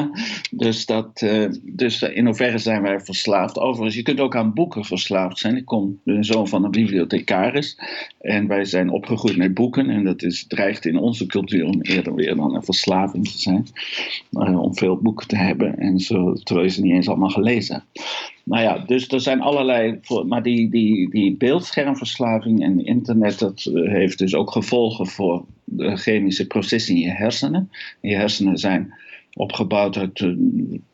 dus, 0.50 0.86
dat, 0.86 1.22
uh, 1.22 1.48
dus 1.62 2.02
in 2.02 2.26
hoeverre 2.26 2.58
zijn 2.58 2.82
wij 2.82 3.00
verslaafd. 3.00 3.58
Overigens, 3.58 3.96
je 3.96 4.02
kunt 4.02 4.20
ook 4.20 4.36
aan 4.36 4.54
boeken 4.54 4.84
verslaafd 4.84 5.38
zijn. 5.38 5.56
Ik 5.56 5.64
kom 5.64 6.00
de 6.04 6.24
zoon 6.24 6.48
van 6.48 6.64
een 6.64 6.70
bibliothecaris. 6.70 7.78
En 8.20 8.46
wij 8.46 8.64
zijn 8.64 8.90
opgegroeid 8.90 9.36
met 9.36 9.54
boeken. 9.54 9.90
En 9.90 10.04
dat 10.04 10.22
is, 10.22 10.46
dreigt 10.46 10.86
in 10.86 10.96
onze 10.96 11.26
cultuur 11.26 11.64
om 11.64 11.80
eerder 11.80 12.14
weer 12.14 12.36
dan 12.36 12.54
een 12.54 12.64
verslaving 12.64 13.28
te 13.28 13.38
zijn. 13.38 13.66
Uh, 14.32 14.60
om 14.60 14.76
veel 14.76 14.96
boeken 14.96 15.26
te 15.26 15.36
hebben. 15.36 15.78
En 15.78 15.98
zo, 15.98 16.32
terwijl 16.32 16.66
je 16.66 16.72
ze 16.72 16.82
niet 16.82 16.92
eens 16.92 17.08
allemaal 17.08 17.28
gelezen 17.28 17.84
Nou 18.44 18.62
ja, 18.62 18.78
dus 18.78 19.08
er 19.08 19.20
zijn 19.20 19.40
allerlei. 19.40 20.00
Maar 20.26 20.42
die, 20.42 20.70
die, 20.70 21.10
die 21.10 21.36
beeldschermverslaving 21.36 22.62
en 22.62 22.84
internet, 22.84 23.38
dat 23.38 23.64
eh, 23.64 23.92
heeft 23.92 24.18
dus 24.18 24.34
ook 24.34 24.50
gevolgen 24.50 25.06
voor 25.06 25.44
de 25.64 25.96
chemische 25.96 26.46
processen 26.46 26.94
in 26.94 27.00
je 27.00 27.10
hersenen. 27.10 27.70
Je 28.00 28.14
hersenen 28.14 28.58
zijn 28.58 28.94
opgebouwd 29.34 29.96
uit 29.96 30.20
uh, 30.20 30.34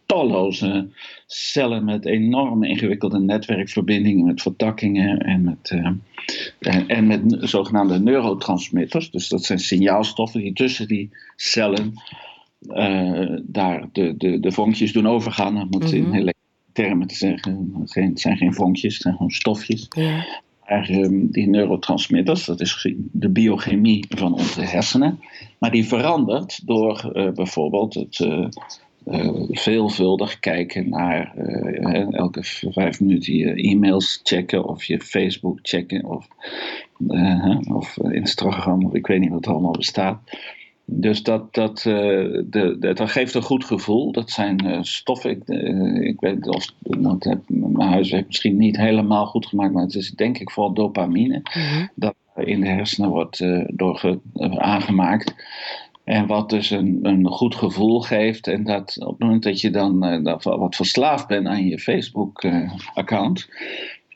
talloze 0.06 0.88
cellen 1.26 1.84
met 1.84 2.06
enorme 2.06 2.68
ingewikkelde 2.68 3.20
netwerkverbindingen, 3.20 4.26
met 4.26 4.42
vertakkingen 4.42 5.18
en 5.18 5.42
met, 5.42 5.70
uh, 5.70 5.88
en, 6.86 7.06
met 7.06 7.36
zogenaamde 7.38 7.98
neurotransmitters. 7.98 9.10
Dus 9.10 9.28
dat 9.28 9.44
zijn 9.44 9.58
signaalstoffen 9.58 10.40
die 10.40 10.52
tussen 10.52 10.88
die 10.88 11.10
cellen 11.36 11.92
daar 13.42 13.88
de, 13.92 14.14
de, 14.16 14.40
de 14.40 14.52
vonkjes 14.52 14.92
doen 14.92 15.06
overgaan. 15.06 15.54
Dat 15.54 15.70
moet 15.70 15.92
mm 15.92 16.04
-hmm. 16.04 16.14
in 16.14 16.34
termen 16.76 17.06
te 17.06 17.14
zeggen. 17.14 17.72
Het 17.88 18.20
zijn 18.20 18.36
geen 18.36 18.54
vonkjes, 18.54 18.92
het 18.92 19.02
zijn 19.02 19.14
gewoon 19.14 19.30
stofjes. 19.30 19.86
Ja. 19.88 20.26
Ehm, 20.64 21.26
die 21.26 21.48
neurotransmitters, 21.48 22.44
dat 22.44 22.60
is 22.60 22.94
de 23.12 23.28
biochemie 23.28 24.04
van 24.08 24.32
onze 24.32 24.60
hersenen. 24.60 25.20
Maar 25.58 25.70
die 25.70 25.86
verandert 25.86 26.66
door 26.66 27.12
uh, 27.12 27.30
bijvoorbeeld 27.30 27.94
het 27.94 28.18
uh, 28.18 28.48
uh, 29.06 29.42
veelvuldig 29.48 30.38
kijken 30.38 30.88
naar 30.88 31.36
elke 32.10 32.40
vijf 32.70 33.00
minuten 33.00 33.34
je 33.34 33.54
e-mails 33.54 34.20
checken 34.22 34.64
of 34.64 34.84
je 34.84 35.00
Facebook 35.00 35.58
checken 35.62 36.04
of, 36.04 36.28
of 37.72 37.98
Instagram 37.98 38.84
of 38.84 38.94
ik 38.94 39.06
weet 39.06 39.20
niet 39.20 39.30
wat 39.30 39.44
er 39.46 39.52
allemaal 39.52 39.72
bestaat. 39.72 40.20
Dus 40.88 41.22
dat, 41.22 41.54
dat, 41.54 41.84
uh, 41.84 41.94
de, 41.94 42.76
de, 42.78 42.92
dat 42.92 43.10
geeft 43.10 43.34
een 43.34 43.42
goed 43.42 43.64
gevoel. 43.64 44.12
Dat 44.12 44.30
zijn 44.30 44.66
uh, 44.66 44.78
stoffen. 44.82 45.30
Ik, 45.30 45.42
uh, 45.46 46.08
ik 46.08 46.20
weet 46.20 46.48
of 46.48 46.72
dat 46.80 47.24
heb 47.24 47.40
mijn 47.46 47.88
huiswerk 47.88 48.26
misschien 48.26 48.56
niet 48.56 48.76
helemaal 48.76 49.26
goed 49.26 49.46
gemaakt, 49.46 49.72
maar 49.72 49.82
het 49.82 49.94
is 49.94 50.10
denk 50.10 50.38
ik 50.38 50.50
vooral 50.50 50.74
dopamine. 50.74 51.42
Mm-hmm. 51.54 51.90
Dat 51.94 52.14
in 52.34 52.60
de 52.60 52.68
hersenen 52.68 53.10
wordt 53.10 53.44
door 53.66 54.20
aangemaakt. 54.56 55.34
En 56.04 56.26
wat 56.26 56.50
dus 56.50 56.70
een, 56.70 56.98
een 57.02 57.26
goed 57.26 57.54
gevoel 57.54 58.00
geeft. 58.00 58.46
En 58.46 58.64
dat 58.64 58.96
op 59.00 59.10
het 59.10 59.18
moment 59.18 59.42
dat 59.42 59.60
je 59.60 59.70
dan 59.70 60.22
wat 60.42 60.76
verslaafd 60.76 61.26
bent 61.26 61.46
aan 61.46 61.66
je 61.66 61.78
Facebook-account, 61.78 63.48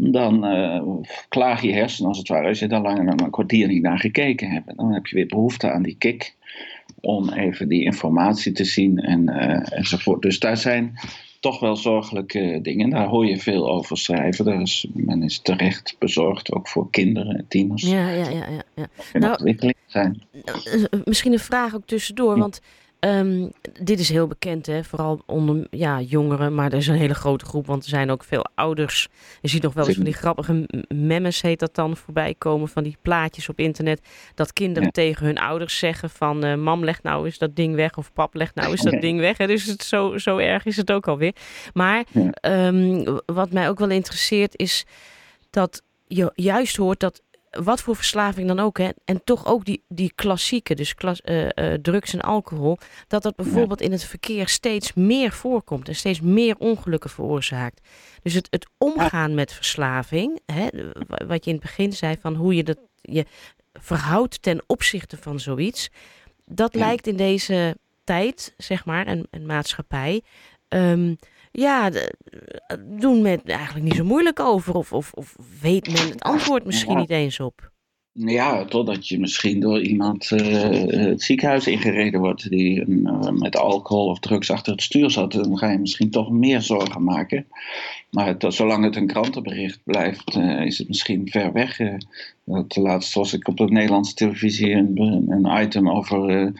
dan 0.02 0.46
klaag 1.28 1.62
je 1.62 1.72
hersenen 1.72 2.08
als 2.08 2.18
het 2.18 2.28
ware. 2.28 2.48
Als 2.48 2.58
je 2.58 2.66
daar 2.66 2.80
langer 2.80 3.04
dan 3.04 3.20
een 3.20 3.30
kwartier 3.30 3.68
niet 3.68 3.82
naar 3.82 3.98
gekeken 3.98 4.50
hebt. 4.50 4.76
Dan 4.76 4.92
heb 4.92 5.06
je 5.06 5.16
weer 5.16 5.26
behoefte 5.26 5.70
aan 5.70 5.82
die 5.82 5.96
kick 5.98 6.34
om 7.00 7.32
even 7.32 7.68
die 7.68 7.84
informatie 7.84 8.52
te 8.52 8.64
zien 8.64 8.98
en, 8.98 9.30
uh, 9.30 9.78
enzovoort. 9.78 10.22
Dus 10.22 10.38
daar 10.38 10.56
zijn 10.56 10.98
toch 11.40 11.60
wel 11.60 11.76
zorgelijke 11.76 12.58
dingen. 12.62 12.90
Daar 12.90 13.06
hoor 13.06 13.26
je 13.26 13.38
veel 13.38 13.70
over 13.70 13.98
schrijven. 13.98 14.44
Daar 14.44 14.60
is, 14.60 14.86
men 14.92 15.22
is 15.22 15.38
terecht 15.38 15.96
bezorgd, 15.98 16.52
ook 16.52 16.68
voor 16.68 16.90
kinderen 16.90 17.36
en 17.36 17.44
tieners. 17.48 17.82
Ja, 17.82 18.08
ja, 18.08 18.28
ja. 18.28 18.46
ja, 18.74 18.86
ja. 19.12 19.18
Nou, 19.18 19.54
zijn. 19.86 20.22
Eh, 20.44 20.54
eh, 20.74 21.00
misschien 21.04 21.32
een 21.32 21.38
vraag 21.38 21.74
ook 21.74 21.86
tussendoor, 21.86 22.38
want 22.38 22.60
Um, 23.00 23.50
dit 23.82 24.00
is 24.00 24.08
heel 24.08 24.26
bekend, 24.26 24.66
hè? 24.66 24.84
vooral 24.84 25.22
onder 25.26 25.66
ja, 25.70 26.00
jongeren, 26.00 26.54
maar 26.54 26.72
er 26.72 26.78
is 26.78 26.86
een 26.86 26.94
hele 26.94 27.14
grote 27.14 27.44
groep, 27.44 27.66
want 27.66 27.82
er 27.82 27.88
zijn 27.88 28.10
ook 28.10 28.24
veel 28.24 28.46
ouders. 28.54 29.08
Je 29.40 29.48
ziet 29.48 29.62
nog 29.62 29.72
wel 29.72 29.86
eens 29.86 29.94
van 29.94 30.04
die 30.04 30.14
grappige 30.14 30.68
memes, 30.88 31.40
heet 31.40 31.58
dat 31.58 31.74
dan, 31.74 31.96
voorbij 31.96 32.34
komen, 32.38 32.68
van 32.68 32.82
die 32.82 32.96
plaatjes 33.02 33.48
op 33.48 33.58
internet, 33.58 34.00
dat 34.34 34.52
kinderen 34.52 34.92
tegen 34.92 35.26
hun 35.26 35.38
ouders 35.38 35.78
zeggen 35.78 36.10
van, 36.10 36.44
uh, 36.44 36.54
mam 36.54 36.84
leg 36.84 37.02
nou 37.02 37.24
eens 37.24 37.38
dat 37.38 37.56
ding 37.56 37.74
weg, 37.74 37.96
of 37.96 38.12
pap 38.12 38.34
leg 38.34 38.54
nou 38.54 38.70
eens 38.70 38.82
dat 38.82 39.00
ding 39.00 39.20
weg. 39.20 39.38
Hè? 39.38 39.46
Dus 39.46 39.66
het, 39.66 39.82
zo, 39.82 40.18
zo 40.18 40.36
erg 40.36 40.64
is 40.64 40.76
het 40.76 40.92
ook 40.92 41.08
alweer. 41.08 41.34
Maar 41.72 42.04
um, 42.42 43.04
wat 43.26 43.52
mij 43.52 43.68
ook 43.68 43.78
wel 43.78 43.90
interesseert 43.90 44.58
is 44.58 44.84
dat 45.50 45.82
je 46.06 46.32
juist 46.34 46.76
hoort 46.76 47.00
dat 47.00 47.22
wat 47.50 47.82
voor 47.82 47.96
verslaving 47.96 48.48
dan 48.48 48.58
ook, 48.58 48.78
hè, 48.78 48.88
en 49.04 49.24
toch 49.24 49.46
ook 49.46 49.64
die, 49.64 49.84
die 49.88 50.12
klassieke, 50.14 50.74
dus 50.74 50.94
klas, 50.94 51.20
uh, 51.24 51.48
uh, 51.54 51.74
drugs 51.74 52.12
en 52.12 52.20
alcohol, 52.20 52.78
dat 53.08 53.22
dat 53.22 53.36
bijvoorbeeld 53.36 53.80
in 53.80 53.92
het 53.92 54.04
verkeer 54.04 54.48
steeds 54.48 54.92
meer 54.92 55.32
voorkomt 55.32 55.88
en 55.88 55.94
steeds 55.94 56.20
meer 56.20 56.56
ongelukken 56.58 57.10
veroorzaakt. 57.10 57.88
Dus 58.22 58.34
het, 58.34 58.46
het 58.50 58.66
omgaan 58.78 59.34
met 59.34 59.52
verslaving, 59.52 60.40
hè, 60.46 60.68
wat 61.26 61.44
je 61.44 61.50
in 61.50 61.56
het 61.56 61.66
begin 61.66 61.92
zei 61.92 62.16
van 62.20 62.34
hoe 62.34 62.54
je 62.54 62.64
dat 62.64 62.78
je 63.00 63.26
verhoudt 63.72 64.42
ten 64.42 64.62
opzichte 64.66 65.16
van 65.16 65.40
zoiets, 65.40 65.90
dat 66.44 66.74
lijkt 66.74 67.06
in 67.06 67.16
deze 67.16 67.76
tijd, 68.04 68.54
zeg 68.56 68.84
maar, 68.84 69.06
en, 69.06 69.26
en 69.30 69.46
maatschappij, 69.46 70.22
ehm, 70.68 71.14
ja, 71.50 71.90
doen 72.80 73.22
met 73.22 73.40
eigenlijk 73.44 73.84
niet 73.84 73.96
zo 73.96 74.04
moeilijk 74.04 74.40
over. 74.40 74.74
Of, 74.74 74.92
of, 74.92 75.12
of 75.12 75.36
weet 75.60 75.92
men 75.92 76.08
het 76.08 76.22
antwoord 76.22 76.64
misschien 76.64 76.96
niet 76.96 77.10
eens 77.10 77.40
op. 77.40 77.70
Ja, 78.12 78.64
totdat 78.64 79.08
je 79.08 79.18
misschien 79.18 79.60
door 79.60 79.80
iemand 79.82 80.30
uh, 80.30 81.08
het 81.08 81.22
ziekenhuis 81.22 81.66
ingereden 81.66 82.20
wordt 82.20 82.50
die 82.50 82.84
uh, 82.86 83.28
met 83.28 83.56
alcohol 83.56 84.06
of 84.06 84.18
drugs 84.18 84.50
achter 84.50 84.72
het 84.72 84.82
stuur 84.82 85.10
zat. 85.10 85.32
Dan 85.32 85.58
ga 85.58 85.70
je 85.70 85.78
misschien 85.78 86.10
toch 86.10 86.30
meer 86.30 86.60
zorgen 86.60 87.04
maken. 87.04 87.46
Maar 88.10 88.26
het, 88.26 88.44
zolang 88.48 88.84
het 88.84 88.96
een 88.96 89.06
krantenbericht 89.06 89.80
blijft, 89.84 90.36
uh, 90.36 90.64
is 90.64 90.78
het 90.78 90.88
misschien 90.88 91.28
ver 91.28 91.52
weg. 91.52 91.78
dat 92.44 92.76
laatst 92.76 93.14
was 93.14 93.32
ik 93.32 93.48
op 93.48 93.56
de 93.56 93.64
Nederlandse 93.64 94.14
televisie 94.14 94.72
een, 94.72 94.98
een 95.28 95.62
item 95.62 95.90
over 95.90 96.52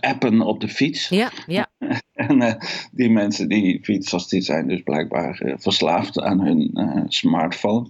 appen 0.00 0.40
op 0.40 0.60
de 0.60 0.68
fiets. 0.68 1.08
Ja, 1.08 1.30
ja. 1.46 1.66
en 2.14 2.58
die 2.92 3.10
mensen 3.10 3.48
die 3.48 3.78
fietsers, 3.82 4.28
die 4.28 4.40
zijn 4.40 4.68
dus 4.68 4.82
blijkbaar 4.82 5.54
verslaafd 5.58 6.20
aan 6.20 6.40
hun 6.40 6.70
smartphone. 7.08 7.88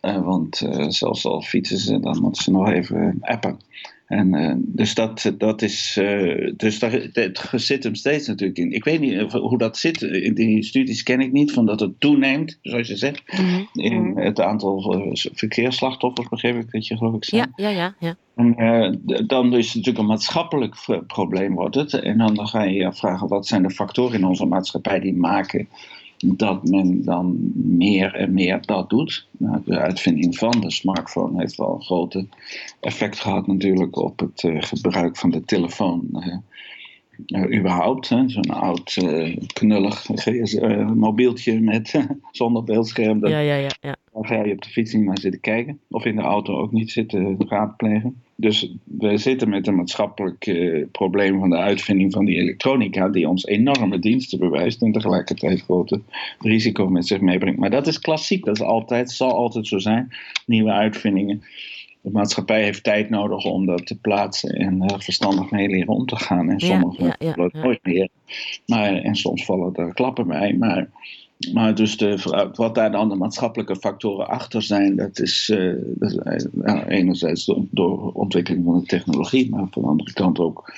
Want 0.00 0.62
zelfs 0.88 1.24
al 1.24 1.42
fietsen 1.42 1.78
ze, 1.78 2.00
dan 2.00 2.20
moeten 2.20 2.42
ze 2.42 2.50
nog 2.50 2.70
even 2.70 3.18
appen. 3.20 3.58
En, 4.06 4.34
uh, 4.34 4.54
dus 4.58 4.94
dat, 4.94 5.32
dat 5.38 5.62
is. 5.62 6.00
dus 6.56 6.78
daar, 6.78 6.92
het 7.12 7.48
zit 7.52 7.84
hem 7.84 7.94
steeds 7.94 8.26
natuurlijk 8.26 8.58
in. 8.58 8.72
Ik 8.72 8.84
weet 8.84 9.00
niet 9.00 9.32
hoe 9.32 9.58
dat 9.58 9.76
zit. 9.76 10.02
In 10.02 10.34
die 10.34 10.62
studies 10.62 11.02
ken 11.02 11.20
ik 11.20 11.32
niet, 11.32 11.52
van 11.52 11.66
dat 11.66 11.80
het 11.80 12.00
toeneemt, 12.00 12.58
zoals 12.62 12.88
je 12.88 12.96
zegt. 12.96 13.32
Mhm. 13.32 13.64
In 13.72 14.02
mhm. 14.02 14.18
het 14.18 14.40
aantal 14.40 15.10
verkeersslachtoffers, 15.12 16.28
begreep 16.28 16.56
ik 16.56 16.70
dat 16.70 16.86
je 16.86 16.96
geloof 16.96 17.14
ik 17.14 17.24
zei. 17.24 17.44
Ja, 17.56 17.68
ja, 17.68 17.76
ja. 17.76 17.94
ja. 17.98 18.16
En 18.36 19.02
dan 19.26 19.54
is 19.54 19.66
het 19.66 19.74
natuurlijk 19.74 19.98
een 19.98 20.06
maatschappelijk 20.06 21.02
probleem 21.06 21.54
wordt 21.54 21.74
het. 21.74 21.92
En 21.94 22.18
dan 22.18 22.48
ga 22.48 22.62
je 22.62 22.74
je 22.74 22.86
afvragen, 22.86 23.28
wat 23.28 23.46
zijn 23.46 23.62
de 23.62 23.70
factoren 23.70 24.18
in 24.18 24.26
onze 24.26 24.46
maatschappij 24.46 25.00
die 25.00 25.14
maken 25.14 25.68
dat 26.24 26.68
men 26.68 27.04
dan 27.04 27.52
meer 27.54 28.14
en 28.14 28.32
meer 28.32 28.66
dat 28.66 28.90
doet. 28.90 29.26
Nou, 29.38 29.60
de 29.64 29.78
uitvinding 29.78 30.38
van 30.38 30.60
de 30.60 30.70
smartphone 30.70 31.38
heeft 31.38 31.56
wel 31.56 31.74
een 31.74 31.82
grote 31.82 32.26
effect 32.80 33.18
gehad 33.18 33.46
natuurlijk 33.46 33.96
op 33.96 34.18
het 34.18 34.42
uh, 34.42 34.62
gebruik 34.62 35.16
van 35.16 35.30
de 35.30 35.44
telefoon. 35.44 36.08
Uh, 36.12 36.36
uh, 37.26 37.58
überhaupt, 37.58 38.06
zo'n 38.06 38.50
oud 38.50 38.96
knullig 39.52 40.08
mobieltje 40.94 41.60
met 41.60 42.06
zonder 42.30 42.64
beeldscherm. 42.64 43.26
ja, 43.26 43.38
ja, 43.38 43.54
ja, 43.54 43.70
ja. 43.80 43.96
Daar 44.12 44.26
ga 44.26 44.44
je 44.44 44.52
op 44.52 44.62
de 44.62 44.68
fiets 44.68 44.92
niet 44.92 45.04
maar 45.04 45.18
zitten 45.18 45.40
kijken. 45.40 45.80
Of 45.88 46.04
in 46.04 46.16
de 46.16 46.22
auto 46.22 46.60
ook 46.60 46.72
niet 46.72 46.90
zitten 46.90 47.36
raadplegen. 47.48 48.22
Dus 48.36 48.72
we 48.84 49.16
zitten 49.16 49.48
met 49.48 49.66
een 49.66 49.74
maatschappelijk 49.74 50.46
uh, 50.46 50.84
probleem 50.92 51.38
van 51.38 51.50
de 51.50 51.56
uitvinding 51.56 52.12
van 52.12 52.24
die 52.24 52.36
elektronica, 52.36 53.08
die 53.08 53.28
ons 53.28 53.44
enorme 53.44 53.98
diensten 53.98 54.38
bewijst 54.38 54.82
en 54.82 54.92
tegelijkertijd 54.92 55.62
grote 55.62 56.00
risico 56.38 56.88
met 56.88 57.06
zich 57.06 57.20
meebrengt. 57.20 57.58
Maar 57.58 57.70
dat 57.70 57.86
is 57.86 57.98
klassiek, 57.98 58.44
dat 58.44 58.56
is 58.56 58.62
altijd, 58.62 59.10
zal 59.10 59.32
altijd 59.32 59.66
zo 59.66 59.78
zijn. 59.78 60.12
Nieuwe 60.46 60.70
uitvindingen. 60.70 61.42
De 62.00 62.10
maatschappij 62.10 62.62
heeft 62.62 62.84
tijd 62.84 63.10
nodig 63.10 63.44
om 63.44 63.66
dat 63.66 63.86
te 63.86 63.98
plaatsen 63.98 64.50
en 64.50 64.82
uh, 64.82 64.98
verstandig 64.98 65.50
mee 65.50 65.68
leren 65.68 65.94
om 65.94 66.06
te 66.06 66.16
gaan. 66.16 66.50
En 66.50 66.60
sommige 66.60 67.02
ja, 67.02 67.16
ja, 67.18 67.34
ja, 67.36 67.48
nooit 67.52 67.80
meer. 67.82 68.08
Maar, 68.66 68.94
en 68.94 69.14
soms 69.14 69.44
vallen 69.44 69.74
er 69.74 69.94
klappen 69.94 70.26
bij. 70.26 70.54
Maar 70.54 70.88
maar 71.52 71.74
dus 71.74 71.96
de, 71.96 72.50
wat 72.54 72.74
daar 72.74 72.90
dan 72.90 73.08
de 73.08 73.14
maatschappelijke 73.14 73.76
factoren 73.76 74.28
achter 74.28 74.62
zijn, 74.62 74.96
dat 74.96 75.18
is, 75.18 75.50
uh, 75.52 75.74
dat 75.84 76.10
is 76.10 76.46
uh, 76.62 76.82
enerzijds 76.88 77.44
door, 77.44 77.64
door 77.70 78.12
ontwikkeling 78.12 78.64
van 78.64 78.80
de 78.80 78.86
technologie, 78.86 79.50
maar 79.50 79.66
van 79.70 79.82
de 79.82 79.88
andere 79.88 80.12
kant 80.12 80.38
ook, 80.38 80.74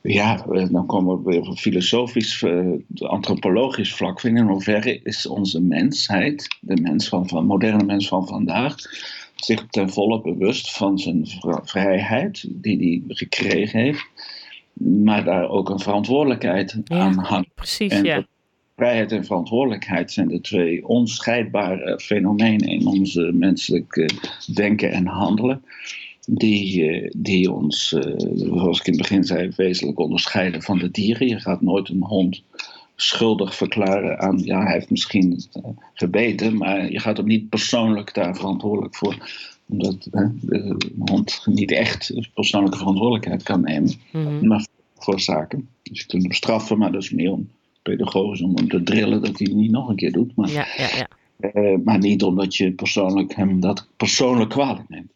ja, 0.00 0.46
eh, 0.46 0.66
dan 0.70 0.86
komen 0.86 1.16
we 1.16 1.30
weer 1.30 1.48
op 1.48 1.58
filosofisch, 1.58 2.42
uh, 2.42 2.78
antropologisch 2.96 3.94
vlak. 3.94 4.22
In 4.22 4.38
hoeverre 4.38 5.00
is 5.02 5.26
onze 5.26 5.60
mensheid, 5.60 6.56
de 6.60 6.80
mens 6.80 7.08
van, 7.08 7.28
van 7.28 7.46
moderne 7.46 7.84
mens 7.84 8.08
van 8.08 8.26
vandaag, 8.26 8.76
zich 9.34 9.66
ten 9.66 9.90
volle 9.90 10.20
bewust 10.20 10.76
van 10.76 10.98
zijn 10.98 11.26
vrijheid 11.62 12.46
die 12.48 12.78
hij 12.78 13.16
gekregen 13.16 13.80
heeft, 13.80 14.06
maar 14.72 15.24
daar 15.24 15.48
ook 15.48 15.70
een 15.70 15.80
verantwoordelijkheid 15.80 16.76
aan 16.84 17.18
hangt. 17.18 17.54
Precies, 17.54 18.00
ja 18.00 18.26
vrijheid 18.76 19.12
en 19.12 19.24
verantwoordelijkheid 19.24 20.12
zijn 20.12 20.28
de 20.28 20.40
twee 20.40 20.86
onscheidbare 20.86 22.00
fenomenen 22.00 22.68
in 22.68 22.86
onze 22.86 23.30
menselijke 23.32 24.08
denken 24.54 24.92
en 24.92 25.06
handelen. 25.06 25.64
Die, 26.26 26.90
eh, 26.90 27.10
die 27.16 27.52
ons, 27.52 27.92
eh, 27.92 28.12
zoals 28.34 28.80
ik 28.80 28.86
in 28.86 28.92
het 28.92 29.02
begin 29.02 29.24
zei, 29.24 29.50
wezenlijk 29.56 29.98
onderscheiden 29.98 30.62
van 30.62 30.78
de 30.78 30.90
dieren. 30.90 31.28
Je 31.28 31.40
gaat 31.40 31.60
nooit 31.60 31.88
een 31.88 32.02
hond 32.02 32.42
schuldig 32.96 33.56
verklaren 33.56 34.18
aan, 34.18 34.38
ja, 34.38 34.62
hij 34.62 34.72
heeft 34.72 34.90
misschien 34.90 35.44
eh, 35.52 35.62
gebeten, 35.94 36.56
maar 36.56 36.90
je 36.92 37.00
gaat 37.00 37.16
hem 37.16 37.26
niet 37.26 37.48
persoonlijk 37.48 38.14
daar 38.14 38.36
verantwoordelijk 38.36 38.96
voor 38.96 39.52
omdat 39.68 40.08
de 40.10 40.76
hond 40.98 41.42
niet 41.44 41.72
echt 41.72 42.12
persoonlijke 42.34 42.78
verantwoordelijkheid 42.78 43.42
kan 43.42 43.60
nemen, 43.60 43.92
mhm. 44.12 44.46
maar 44.46 44.66
voor 44.94 45.20
zaken. 45.20 45.68
Dus 45.82 46.00
je 46.00 46.06
kunt 46.06 46.22
hem 46.22 46.32
straffen, 46.32 46.78
maar 46.78 46.92
dat 46.92 47.02
is 47.02 47.10
meer 47.10 47.32
om 47.32 47.48
pedagogisch 47.84 48.42
om 48.42 48.56
hem 48.56 48.68
te 48.68 48.82
drillen 48.82 49.22
dat 49.22 49.38
hij 49.38 49.46
het 49.46 49.56
niet 49.56 49.70
nog 49.70 49.88
een 49.88 49.96
keer 49.96 50.12
doet. 50.12 50.36
Maar, 50.36 50.50
ja, 50.50 50.66
ja, 50.76 50.88
ja. 50.96 51.08
Uh, 51.52 51.78
maar 51.84 51.98
niet 51.98 52.22
omdat 52.22 52.56
je 52.56 52.72
persoonlijk 52.72 53.34
hem 53.36 53.60
dat 53.60 53.88
persoonlijk 53.96 54.50
kwalijk 54.50 54.88
neemt. 54.88 55.12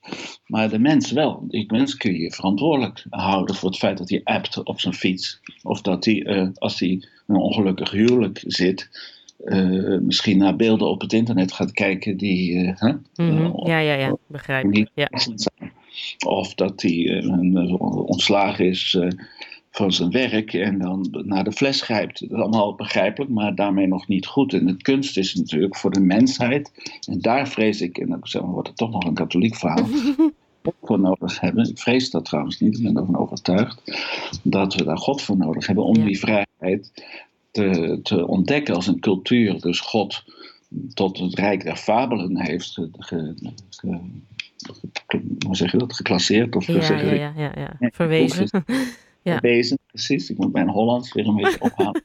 Maar 0.46 0.70
de 0.70 0.78
mens 0.78 1.10
wel. 1.10 1.44
Die 1.48 1.72
mens 1.72 1.96
kun 1.96 2.14
je 2.14 2.32
verantwoordelijk 2.32 3.04
houden 3.10 3.54
voor 3.54 3.68
het 3.68 3.78
feit 3.78 3.98
dat 3.98 4.10
hij 4.10 4.20
appt 4.24 4.62
op 4.62 4.80
zijn 4.80 4.94
fiets. 4.94 5.40
Of 5.62 5.80
dat 5.80 6.04
hij, 6.04 6.26
uh, 6.26 6.48
als 6.54 6.80
hij 6.80 7.02
een 7.26 7.36
ongelukkig 7.36 7.90
huwelijk 7.90 8.42
zit, 8.46 8.88
uh, 9.44 9.98
misschien 9.98 10.38
naar 10.38 10.56
beelden 10.56 10.88
op 10.88 11.00
het 11.00 11.12
internet 11.12 11.52
gaat 11.52 11.72
kijken 11.72 12.16
die. 12.16 12.56
Mm 12.56 13.00
-hmm. 13.14 13.66
ja, 13.66 13.78
ja, 13.78 13.94
ja, 13.94 14.16
begrijp 14.26 14.72
ik. 14.72 14.90
Ja. 14.94 15.10
Of 16.26 16.54
dat 16.54 16.82
hij 16.82 17.24
ontslagen 18.06 18.66
is 18.66 18.98
van 19.70 19.92
zijn 19.92 20.10
werk 20.10 20.52
en 20.52 20.78
dan 20.78 21.22
naar 21.24 21.44
de 21.44 21.52
fles 21.52 21.82
grijpt. 21.82 22.20
Dat 22.20 22.30
is 22.30 22.36
allemaal 22.36 22.74
begrijpelijk, 22.74 23.30
maar 23.30 23.54
daarmee 23.54 23.86
nog 23.86 24.08
niet 24.08 24.26
goed. 24.26 24.52
En 24.52 24.66
het 24.66 24.82
kunst 24.82 25.16
is 25.16 25.34
natuurlijk 25.34 25.76
voor 25.76 25.90
de 25.90 26.00
mensheid, 26.00 26.72
en 27.08 27.20
daar 27.20 27.48
vrees 27.48 27.80
ik, 27.80 27.98
en 27.98 28.20
dan 28.22 28.50
wordt 28.50 28.68
het 28.68 28.76
toch 28.76 28.90
nog 28.90 29.04
een 29.04 29.14
katholiek 29.14 29.56
verhaal, 29.56 29.86
voor 30.82 31.00
nodig 31.00 31.40
hebben. 31.40 31.68
Ik 31.68 31.78
vrees 31.78 32.10
dat 32.10 32.24
trouwens 32.24 32.60
niet, 32.60 32.76
ik 32.76 32.82
ben 32.82 32.96
ervan 32.96 33.18
overtuigd, 33.18 33.82
dat 34.42 34.74
we 34.74 34.84
daar 34.84 34.98
God 34.98 35.22
voor 35.22 35.36
nodig 35.36 35.66
hebben 35.66 35.84
om 35.84 36.04
die 36.04 36.18
vrijheid 36.18 36.92
te, 37.50 37.98
te 38.02 38.26
ontdekken 38.26 38.74
als 38.74 38.86
een 38.86 39.00
cultuur. 39.00 39.60
Dus 39.60 39.80
God 39.80 40.24
tot 40.94 41.18
het 41.18 41.34
rijk 41.34 41.64
der 41.64 41.76
fabelen 41.76 42.40
heeft 42.40 42.78
ge, 42.98 43.34
hoe 45.46 45.56
zeg 45.56 45.72
je 45.72 45.78
dat, 45.78 45.94
geclasseerd 45.94 46.56
of 46.56 46.66
ja, 46.66 46.92
ja, 46.92 47.32
ja, 47.36 47.52
ja. 47.56 47.90
verwezen 47.92 48.48
ja. 49.22 49.40
bezig, 49.40 49.78
precies. 49.86 50.30
Ik 50.30 50.38
moet 50.38 50.52
mijn 50.52 50.68
Hollands 50.68 51.12
weer 51.12 51.26
een 51.26 51.36
beetje 51.36 51.60
ophalen. 51.60 52.02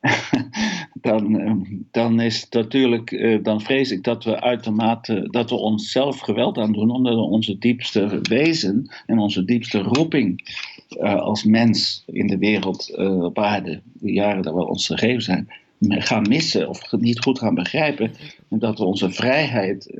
dan, 1.00 1.40
ehm, 1.40 1.60
dan 1.90 2.20
is 2.20 2.40
het 2.40 2.52
natuurlijk, 2.52 3.12
eh, 3.12 3.42
dan 3.42 3.60
vrees 3.60 3.90
ik 3.90 4.04
dat 4.04 4.24
we 4.24 4.40
uitermate, 4.40 5.28
dat 5.30 5.50
we 5.50 5.56
onszelf 5.56 6.20
geweld 6.20 6.58
aan 6.58 6.72
doen, 6.72 6.90
omdat 6.90 7.14
we 7.14 7.20
onze 7.20 7.58
diepste 7.58 8.18
wezen 8.22 8.94
en 9.06 9.18
onze 9.18 9.44
diepste 9.44 9.78
roeping 9.78 10.54
uh, 10.90 11.14
als 11.14 11.44
mens 11.44 12.02
in 12.06 12.26
de 12.26 12.38
wereld 12.38 12.94
uh, 12.96 13.24
op 13.24 13.38
aarde, 13.38 13.80
de 13.92 14.12
jaren 14.12 14.42
dat 14.42 14.54
we 14.54 14.66
ons 14.66 14.86
gegeven 14.86 15.22
zijn, 15.22 15.48
gaan 15.80 16.28
missen 16.28 16.68
of 16.68 16.92
niet 16.92 17.20
goed 17.20 17.38
gaan 17.38 17.54
begrijpen. 17.54 18.12
En 18.48 18.58
dat 18.58 18.78
we 18.78 18.84
onze 18.84 19.10
vrijheid 19.10 19.94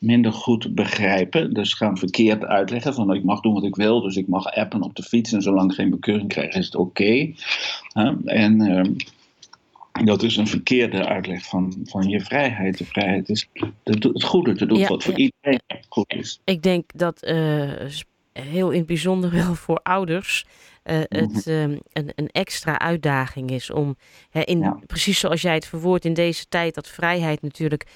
minder 0.00 0.32
goed 0.32 0.74
begrijpen. 0.74 1.52
Dus 1.52 1.74
gaan 1.74 1.98
verkeerd 1.98 2.44
uitleggen 2.44 2.94
van 2.94 3.14
ik 3.14 3.24
mag 3.24 3.40
doen 3.40 3.54
wat 3.54 3.64
ik 3.64 3.76
wil, 3.76 4.00
dus 4.00 4.16
ik 4.16 4.28
mag 4.28 4.44
appen 4.44 4.82
op 4.82 4.94
de 4.94 5.02
fiets 5.02 5.32
en 5.32 5.42
zolang 5.42 5.70
ik 5.70 5.76
geen 5.76 5.90
bekeuring 5.90 6.28
krijg 6.28 6.54
is 6.54 6.64
het 6.64 6.74
oké. 6.74 7.32
En 8.24 8.60
uh, 8.60 10.04
dat 10.04 10.22
is 10.22 10.36
een 10.36 10.46
verkeerde 10.46 11.06
uitleg 11.06 11.44
van, 11.44 11.80
van 11.84 12.08
je 12.08 12.20
vrijheid. 12.20 12.78
De 12.78 12.84
vrijheid 12.84 13.28
is 13.28 13.48
het 13.84 14.24
goede 14.24 14.54
te 14.54 14.66
doen 14.66 14.86
wat 14.86 15.04
voor 15.04 15.18
iedereen 15.18 15.60
goed 15.88 16.12
is. 16.12 16.40
Ik 16.44 16.62
denk 16.62 16.90
dat 16.94 17.24
uh, 17.24 17.72
heel 18.32 18.70
in 18.70 18.78
het 18.78 18.86
bijzonder 18.86 19.30
wel 19.30 19.54
voor 19.54 19.80
ouders 19.82 20.46
uh, 20.84 21.00
het 21.08 21.46
uh, 21.46 21.62
een, 21.62 21.82
een, 21.92 22.28
extra 22.32 22.78
uitdaging 22.78 23.50
is 23.50 23.70
om, 23.70 23.96
in, 24.32 24.58
ja. 24.58 24.78
precies 24.86 25.18
zoals 25.18 25.42
jij 25.42 25.54
het 25.54 25.66
verwoordt 25.66 26.04
in 26.04 26.14
deze 26.14 26.46
tijd, 26.48 26.74
dat 26.74 26.88
vrijheid 26.88 27.42
natuurlijk 27.42 27.86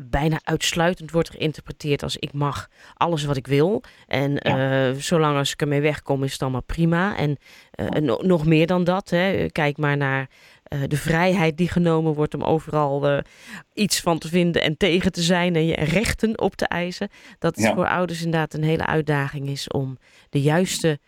bijna 0.00 0.40
uitsluitend 0.42 1.10
wordt 1.10 1.30
geïnterpreteerd 1.30 2.02
als 2.02 2.16
ik 2.16 2.32
mag 2.32 2.68
alles 2.94 3.24
wat 3.24 3.36
ik 3.36 3.46
wil. 3.46 3.82
En 4.06 4.40
ja. 4.42 4.88
uh, 4.88 4.94
zolang 4.96 5.36
als 5.36 5.52
ik 5.52 5.60
ermee 5.60 5.80
wegkom 5.80 6.24
is 6.24 6.32
het 6.32 6.42
allemaal 6.42 6.62
prima. 6.62 7.16
En 7.16 7.36
uh, 7.76 8.18
nog 8.20 8.46
meer 8.46 8.66
dan 8.66 8.84
dat. 8.84 9.10
Hè. 9.10 9.46
Kijk 9.46 9.76
maar 9.76 9.96
naar 9.96 10.28
uh, 10.68 10.82
de 10.86 10.96
vrijheid 10.96 11.56
die 11.56 11.68
genomen 11.68 12.14
wordt 12.14 12.34
om 12.34 12.42
overal 12.42 13.22
iets 13.74 14.00
van 14.00 14.18
te 14.18 14.28
vinden 14.28 14.62
en 14.62 14.76
tegen 14.76 15.12
te 15.12 15.22
zijn 15.22 15.56
en 15.56 15.66
je 15.66 15.74
rechten 15.74 16.40
op 16.40 16.54
te 16.54 16.66
eisen. 16.66 17.08
Dat 17.38 17.56
het 17.56 17.64
ja. 17.64 17.74
voor 17.74 17.88
ouders 17.88 18.22
inderdaad 18.22 18.54
een 18.54 18.64
hele 18.64 18.86
uitdaging 18.86 19.48
is 19.48 19.68
om 19.68 19.98
de 20.30 20.40
juiste 20.40 20.98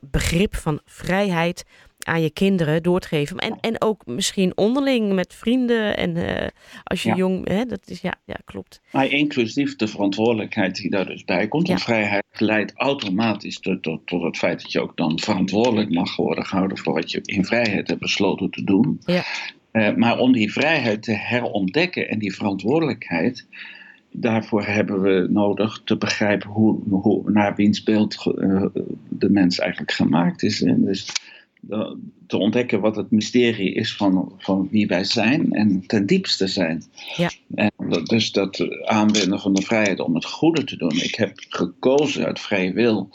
begrip 0.00 0.56
van 0.56 0.80
vrijheid 0.84 1.64
aan 2.06 2.22
je 2.22 2.30
kinderen 2.30 2.82
door 2.82 3.00
te 3.00 3.08
geven. 3.08 3.36
En, 3.36 3.56
en 3.60 3.80
ook 3.80 4.06
misschien 4.06 4.52
onderling 4.56 5.12
met 5.12 5.34
vrienden 5.34 5.96
en 5.96 6.16
uh, 6.16 6.46
als 6.84 7.02
je 7.02 7.08
Ja. 7.08 7.14
jong... 7.14 7.48
Hè, 7.48 7.64
dat 7.64 7.80
is, 7.84 8.00
ja, 8.00 8.14
ja, 8.24 8.36
klopt. 8.44 8.80
Maar 8.92 9.06
inclusief 9.06 9.76
de 9.76 9.86
verantwoordelijkheid 9.86 10.76
die 10.76 10.90
daar 10.90 11.06
dus 11.06 11.24
bij 11.24 11.48
komt. 11.48 11.66
Ja. 11.66 11.72
Want 11.72 11.84
vrijheid 11.84 12.24
leidt 12.32 12.72
automatisch 12.74 13.58
tot, 13.58 13.82
tot, 13.82 14.06
tot 14.06 14.22
het 14.22 14.36
feit 14.36 14.62
dat 14.62 14.72
je 14.72 14.80
ook 14.80 14.96
dan 14.96 15.18
verantwoordelijk 15.18 15.90
mag 15.90 16.16
worden 16.16 16.46
gehouden 16.46 16.78
voor 16.78 16.94
wat 16.94 17.10
je 17.10 17.20
in 17.22 17.44
vrijheid 17.44 17.88
hebt 17.88 18.00
besloten 18.00 18.50
te 18.50 18.64
doen. 18.64 19.00
Ja. 19.04 19.22
Eh, 19.70 19.94
maar 19.94 20.18
om 20.18 20.32
die 20.32 20.52
vrijheid 20.52 21.02
te 21.02 21.12
herontdekken 21.12 22.08
en 22.08 22.18
die 22.18 22.34
verantwoordelijkheid, 22.34 23.46
daarvoor 24.12 24.64
hebben 24.64 25.00
we 25.00 25.26
nodig 25.30 25.80
te 25.84 25.96
begrijpen 25.96 26.50
hoe, 26.50 26.78
hoe, 26.88 27.30
naar 27.30 27.54
wiens 27.54 27.82
beeld 27.82 28.34
eh, 28.38 28.64
de 29.08 29.30
mens 29.30 29.58
eigenlijk 29.58 29.92
gemaakt 29.92 30.42
is. 30.42 30.62
En 30.62 30.84
dus 30.84 31.12
te 32.26 32.36
ontdekken 32.36 32.80
wat 32.80 32.96
het 32.96 33.10
mysterie 33.10 33.74
is 33.74 33.96
van, 33.96 34.32
van 34.38 34.68
wie 34.70 34.86
wij 34.86 35.04
zijn 35.04 35.52
en 35.52 35.86
ten 35.86 36.06
diepste 36.06 36.46
zijn. 36.46 36.84
Ja. 37.16 37.30
En 37.54 37.70
dat, 37.88 38.06
dus 38.06 38.32
dat 38.32 38.84
aanwenden 38.84 39.40
van 39.40 39.54
de 39.54 39.62
vrijheid 39.62 40.00
om 40.00 40.14
het 40.14 40.24
goede 40.24 40.64
te 40.64 40.76
doen. 40.76 40.92
Ik 40.92 41.14
heb 41.14 41.32
gekozen 41.48 42.24
uit 42.26 42.40
vrije 42.40 42.72
wil 42.72 43.10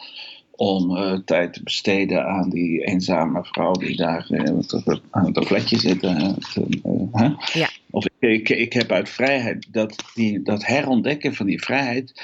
om 0.51 0.97
eh, 0.97 1.13
tijd 1.25 1.53
te 1.53 1.63
besteden 1.63 2.25
aan 2.25 2.49
die 2.49 2.85
eenzame 2.85 3.43
vrouw 3.43 3.71
die 3.73 3.95
daar 3.95 4.27
eh, 4.29 4.93
aan 5.09 5.25
het 5.33 5.45
flatje 5.45 5.79
zit. 5.79 6.03
eh, 6.03 6.35
eh? 7.13 7.31
Ja. 7.53 7.69
Of 7.89 8.05
ik, 8.05 8.29
ik, 8.29 8.49
ik 8.49 8.73
heb 8.73 8.91
uit 8.91 9.09
vrijheid 9.09 9.67
dat, 9.71 9.95
die, 10.13 10.41
dat 10.41 10.65
herontdekken 10.65 11.35
van 11.35 11.45
die 11.45 11.61
vrijheid. 11.61 12.21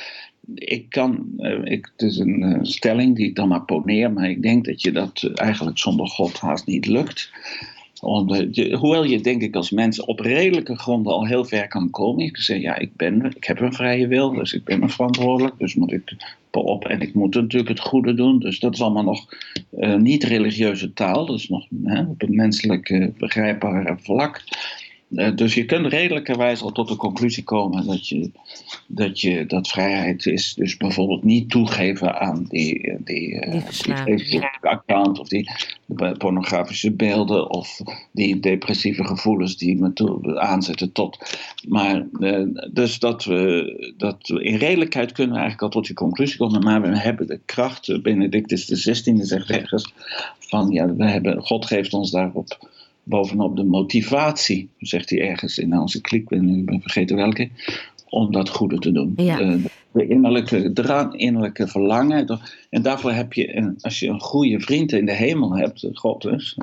Ik 0.55 0.89
kan, 0.89 1.25
eh, 1.37 1.59
ik, 1.63 1.91
het 1.97 2.01
is 2.09 2.17
een 2.17 2.43
eh, 2.43 2.59
stelling 2.61 3.15
die 3.15 3.27
ik 3.27 3.35
dan 3.35 3.47
maar 3.47 3.65
poneer, 3.65 4.11
maar 4.11 4.29
ik 4.29 4.41
denk 4.41 4.65
dat 4.65 4.81
je 4.81 4.91
dat 4.91 5.23
eh, 5.23 5.31
eigenlijk 5.45 5.77
zonder 5.77 6.07
God 6.07 6.39
haast 6.39 6.65
niet 6.65 6.85
lukt. 6.85 7.31
Hoewel 8.79 9.03
je 9.03 9.21
denk 9.21 9.41
ik 9.41 9.55
als 9.55 9.71
mens 9.71 10.05
op 10.05 10.19
redelijke 10.19 10.75
gronden 10.75 11.13
al 11.13 11.25
heel 11.25 11.45
ver 11.45 11.67
kan 11.67 11.89
komen. 11.89 12.25
Je 12.25 12.31
kan 12.31 12.43
zeggen, 12.43 12.65
ja, 12.65 12.77
ik, 12.77 12.95
ben, 12.95 13.25
ik 13.35 13.43
heb 13.43 13.59
een 13.59 13.73
vrije 13.73 14.07
wil, 14.07 14.33
dus 14.33 14.53
ik 14.53 14.63
ben 14.63 14.81
er 14.81 14.89
verantwoordelijk. 14.89 15.53
Dus 15.57 15.75
moet 15.75 15.91
ik 15.91 16.13
op 16.51 16.85
en 16.85 17.01
ik 17.01 17.13
moet 17.13 17.35
natuurlijk 17.35 17.69
het 17.69 17.79
goede 17.79 18.13
doen. 18.13 18.39
Dus 18.39 18.59
dat 18.59 18.73
is 18.73 18.81
allemaal 18.81 19.03
nog 19.03 19.33
niet 19.97 20.23
religieuze 20.23 20.93
taal. 20.93 21.25
Dat 21.25 21.39
is 21.39 21.49
nog 21.49 21.67
hè, 21.83 22.01
op 22.01 22.21
een 22.21 22.35
menselijk 22.35 23.11
begrijpbare 23.17 23.97
vlak. 23.99 24.43
Eh, 25.15 25.35
dus 25.35 25.53
je 25.53 25.65
kunt 25.65 25.87
redelijkerwijs 25.87 26.61
al 26.61 26.71
tot 26.71 26.87
de 26.87 26.95
conclusie 26.95 27.43
komen 27.43 27.85
dat, 27.85 28.07
je, 28.07 28.31
dat, 28.87 29.21
je, 29.21 29.45
dat 29.45 29.67
vrijheid 29.67 30.25
is. 30.25 30.53
Dus 30.53 30.77
bijvoorbeeld 30.77 31.23
niet 31.23 31.49
toegeven 31.49 32.19
aan 32.19 32.45
die, 32.49 32.81
eh, 32.81 32.95
die, 33.03 33.39
eh, 33.39 33.51
Die 33.51 33.51
die 33.51 33.61
verslaving, 33.61 34.21
Facebook-account 34.21 35.19
of 35.19 35.27
die 35.27 35.49
pornografische 36.17 36.91
beelden 36.91 37.49
of 37.49 37.81
die 38.11 38.39
depressieve 38.39 39.05
gevoelens 39.05 39.57
die 39.57 39.77
me 39.77 39.93
toe 39.93 40.39
aanzetten 40.39 40.91
tot. 40.91 41.37
Maar 41.67 42.07
dus 42.71 42.99
dat 42.99 43.23
we, 43.23 43.93
dat 43.97 44.29
in 44.29 44.55
redelijkheid 44.55 45.11
kunnen 45.11 45.33
we 45.33 45.39
eigenlijk 45.41 45.73
al 45.73 45.79
tot 45.79 45.87
die 45.87 45.95
conclusie 45.95 46.37
komen, 46.37 46.63
maar 46.63 46.81
we 46.81 46.97
hebben 46.97 47.27
de 47.27 47.39
kracht. 47.45 48.01
Benedictus 48.01 48.65
XVI 48.65 49.19
zegt 49.21 49.49
ergens 49.49 49.93
van 50.39 50.69
ja, 50.69 50.95
we 50.95 51.05
hebben, 51.05 51.41
God 51.41 51.65
geeft 51.65 51.93
ons 51.93 52.11
daarop 52.11 52.69
bovenop 53.03 53.55
de 53.55 53.63
motivatie, 53.63 54.69
zegt 54.79 55.09
hij 55.09 55.21
ergens 55.21 55.57
in 55.57 55.79
onze 55.79 56.01
klik, 56.01 56.29
ik 56.29 56.65
ben 56.65 56.81
vergeten 56.81 57.15
welke, 57.15 57.49
om 58.09 58.31
dat 58.31 58.49
goede 58.49 58.79
te 58.79 58.91
doen. 58.91 59.13
Ja. 59.15 59.39
Eh, 59.39 59.53
de 59.91 60.07
innerlijke 60.07 60.73
drang, 60.73 61.15
innerlijke 61.15 61.67
verlangen. 61.67 62.39
En 62.69 62.81
daarvoor 62.81 63.11
heb 63.11 63.33
je, 63.33 63.55
een, 63.55 63.75
als 63.81 63.99
je 63.99 64.07
een 64.07 64.19
goede 64.19 64.59
vriend 64.59 64.91
in 64.91 65.05
de 65.05 65.13
hemel 65.13 65.55
hebt, 65.55 65.87
God 65.93 66.21
dus, 66.21 66.57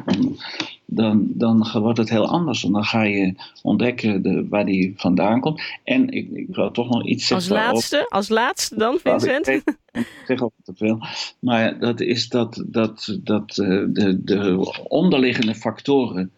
dan, 0.91 1.27
dan 1.35 1.69
wordt 1.73 1.99
het 1.99 2.09
heel 2.09 2.27
anders. 2.29 2.63
Want 2.63 2.75
dan 2.75 2.85
ga 2.85 3.03
je 3.03 3.35
ontdekken 3.63 4.23
de, 4.23 4.47
waar 4.49 4.67
die 4.67 4.93
vandaan 4.97 5.41
komt. 5.41 5.61
En 5.85 6.09
ik, 6.11 6.31
ik 6.31 6.47
wil 6.51 6.71
toch 6.71 6.89
nog 6.89 7.07
iets 7.07 7.33
Als 7.33 7.45
zeggen 7.45 7.63
over- 7.63 7.73
laatste, 7.75 8.07
als 8.09 8.29
laatste 8.29 8.77
dan, 8.77 8.99
Vincent? 9.03 9.47
Ik, 9.47 9.63
ik 9.93 10.23
zeg 10.27 10.43
ook 10.43 10.53
te 10.65 10.73
veel. 10.77 10.99
Maar 11.39 11.79
dat 11.79 12.01
is 12.01 12.29
dat, 12.29 12.65
dat, 12.67 13.19
dat 13.23 13.59
eh, 13.59 13.83
de, 13.89 14.25
de 14.25 14.73
onderliggende 14.89 15.55
factoren 15.55 16.31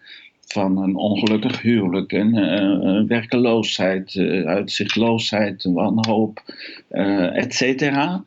van 0.47 0.77
een 0.79 0.97
ongelukkig 0.97 1.63
huwelijk, 1.63 2.13
een, 2.13 2.37
eh, 2.37 3.03
werkeloosheid, 3.07 4.15
eh, 4.15 4.45
uitzichtloosheid, 4.47 5.65
wanhoop, 5.65 6.43
eh 6.89 7.37
et 7.37 7.55
cetera, 7.55 8.23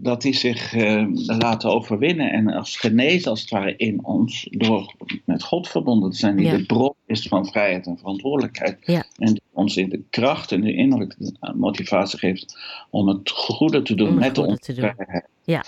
dat 0.00 0.22
die 0.22 0.34
zich 0.34 0.74
eh, 0.74 1.06
laten 1.26 1.70
overwinnen 1.70 2.32
en 2.32 2.52
als 2.52 2.76
genezen 2.76 3.30
als 3.30 3.40
het 3.40 3.50
ware 3.50 3.76
in 3.76 4.04
ons 4.04 4.46
door 4.50 4.94
met 5.24 5.42
God 5.42 5.68
verbonden 5.68 6.10
te 6.10 6.16
zijn, 6.16 6.36
die 6.36 6.46
Ja. 6.46 6.56
de 6.56 6.66
bron 6.66 6.94
is 7.06 7.22
van 7.26 7.46
vrijheid 7.46 7.86
en 7.86 7.98
verantwoordelijkheid. 7.98 8.76
Ja. 8.80 9.04
En 9.16 9.32
die 9.32 9.42
ons 9.52 9.76
in 9.76 9.88
de 9.88 10.02
kracht 10.10 10.52
en 10.52 10.60
de 10.60 10.74
innerlijke 10.74 11.32
motivatie 11.54 12.18
geeft 12.18 12.58
om 12.90 13.08
het 13.08 13.30
goede 13.30 13.82
te 13.82 13.94
doen 13.94 14.14
met 14.14 14.34
doen. 14.34 14.58
vrijheid. 14.60 15.24
Ja. 15.44 15.64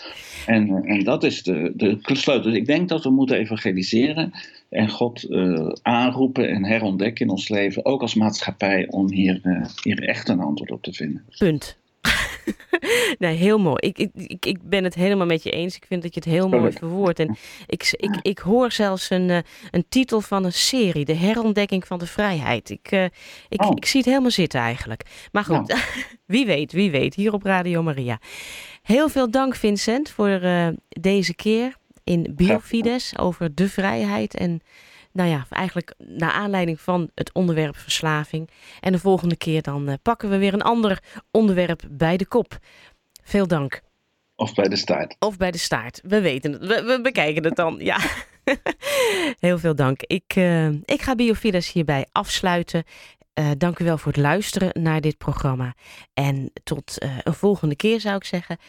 En, 0.47 0.69
eh, 0.69 0.95
en 0.95 1.05
dat 1.05 1.25
is 1.25 1.43
de, 1.43 1.73
de 1.77 1.99
sleutel. 2.03 2.51
Dus 2.51 2.61
ik 2.61 2.67
denk 2.67 2.89
dat 2.89 3.05
we 3.05 3.11
moeten 3.11 3.37
evangeliseren 3.39 4.33
en 4.69 4.91
God 4.91 5.23
eh, 5.23 5.69
aanroepen 5.83 6.49
en 6.49 6.65
herontdekken 6.65 7.25
in 7.27 7.31
ons 7.31 7.49
leven, 7.49 7.85
ook 7.85 8.01
als 8.03 8.15
maatschappij, 8.15 8.87
om 8.91 9.11
hier, 9.13 9.67
hier 9.83 10.03
echt 10.03 10.29
een 10.29 10.41
antwoord 10.41 10.71
op 10.71 10.83
te 10.83 10.93
vinden. 10.93 11.25
Punt. 11.39 11.79
nee, 13.19 13.37
heel 13.37 13.59
mooi. 13.59 13.77
Ik, 13.81 13.99
ik, 13.99 14.47
ik, 14.47 14.59
ben 14.63 14.85
het 14.85 14.95
helemaal 14.95 15.27
met 15.27 15.43
je 15.43 15.51
eens. 15.51 15.77
Ik 15.77 15.85
vind 15.87 16.03
dat 16.03 16.15
je 16.15 16.21
het 16.21 16.29
heel 16.29 16.49
mooi 16.49 16.73
verwoordt. 16.73 17.19
En 17.19 17.37
ik, 17.67 17.91
ik, 17.93 18.19
ik 18.23 18.39
hoor 18.39 18.73
zelfs 18.73 19.11
een, 19.11 19.31
eh, 19.31 19.39
een 19.71 19.85
titel 19.89 20.21
van 20.21 20.45
een 20.45 20.53
serie, 20.53 21.05
De 21.05 21.15
Herontdekking 21.15 21.87
van 21.87 21.99
de 21.99 22.07
Vrijheid. 22.07 22.71
Ik, 22.71 22.91
eh, 22.91 23.05
ik, 23.49 23.65
Oh. 23.65 23.71
ik 23.75 23.87
zie 23.87 24.01
het 24.01 24.09
helemaal 24.09 24.31
zitten 24.31 24.61
eigenlijk. 24.61 25.03
Maar 25.33 25.45
goed, 25.45 25.75
wie 26.27 26.47
weet, 26.47 26.73
wie 26.73 26.91
weet, 26.91 27.15
hier 27.15 27.33
op 27.33 27.43
Radio 27.43 27.83
Maria. 27.83 28.19
Heel 28.83 29.09
veel 29.09 29.31
dank 29.31 29.55
Vincent 29.55 30.11
voor 30.11 30.29
eh, 30.29 30.69
deze 30.89 31.35
keer 31.35 31.77
in 32.05 32.33
Biofides 32.37 33.19
over 33.19 33.55
de 33.55 33.69
vrijheid 33.69 34.35
en 34.35 34.63
nou 35.13 35.29
ja, 35.29 35.47
eigenlijk 35.51 35.95
naar 35.99 36.31
aanleiding 36.31 36.81
van 36.81 37.11
het 37.15 37.33
onderwerp 37.33 37.77
verslaving. 37.77 38.51
En 38.81 38.93
de 38.93 38.99
volgende 38.99 39.37
keer 39.37 39.63
dan 39.63 39.89
eh, 39.89 39.95
pakken 40.03 40.31
we 40.31 40.39
weer 40.39 40.55
een 40.55 40.63
ander 40.63 41.03
onderwerp 41.31 41.83
bij 41.91 42.17
de 42.17 42.27
kop. 42.27 42.59
Veel 43.23 43.47
dank. 43.47 43.81
Of 44.37 44.55
bij 44.55 44.69
de 44.69 44.77
staart. 44.77 45.17
Of 45.19 45.37
bij 45.37 45.51
de 45.51 45.59
staart. 45.59 46.01
We 46.05 46.21
weten 46.21 46.53
het. 46.53 46.67
We, 46.67 46.83
we 46.83 47.01
bekijken 47.03 47.45
het 47.45 47.57
dan. 47.57 47.77
Ja. 47.79 47.99
Heel 49.39 49.59
veel 49.59 49.75
dank. 49.75 50.03
Ik, 50.03 50.33
eh, 50.35 50.69
ik 50.69 51.03
ga 51.03 51.15
Biofides 51.15 51.73
hierbij 51.73 52.07
afsluiten. 52.13 52.85
Eh, 53.33 53.51
dank 53.59 53.79
u 53.79 53.85
wel 53.85 53.99
voor 53.99 54.13
het 54.13 54.21
luisteren 54.21 54.83
naar 54.83 55.01
dit 55.01 55.19
programma. 55.19 55.75
En 56.15 56.53
tot 56.65 56.97
een 57.23 57.35
volgende 57.35 57.77
keer 57.77 58.01
zou 58.01 58.17
ik 58.17 58.25
zeggen. 58.25 58.59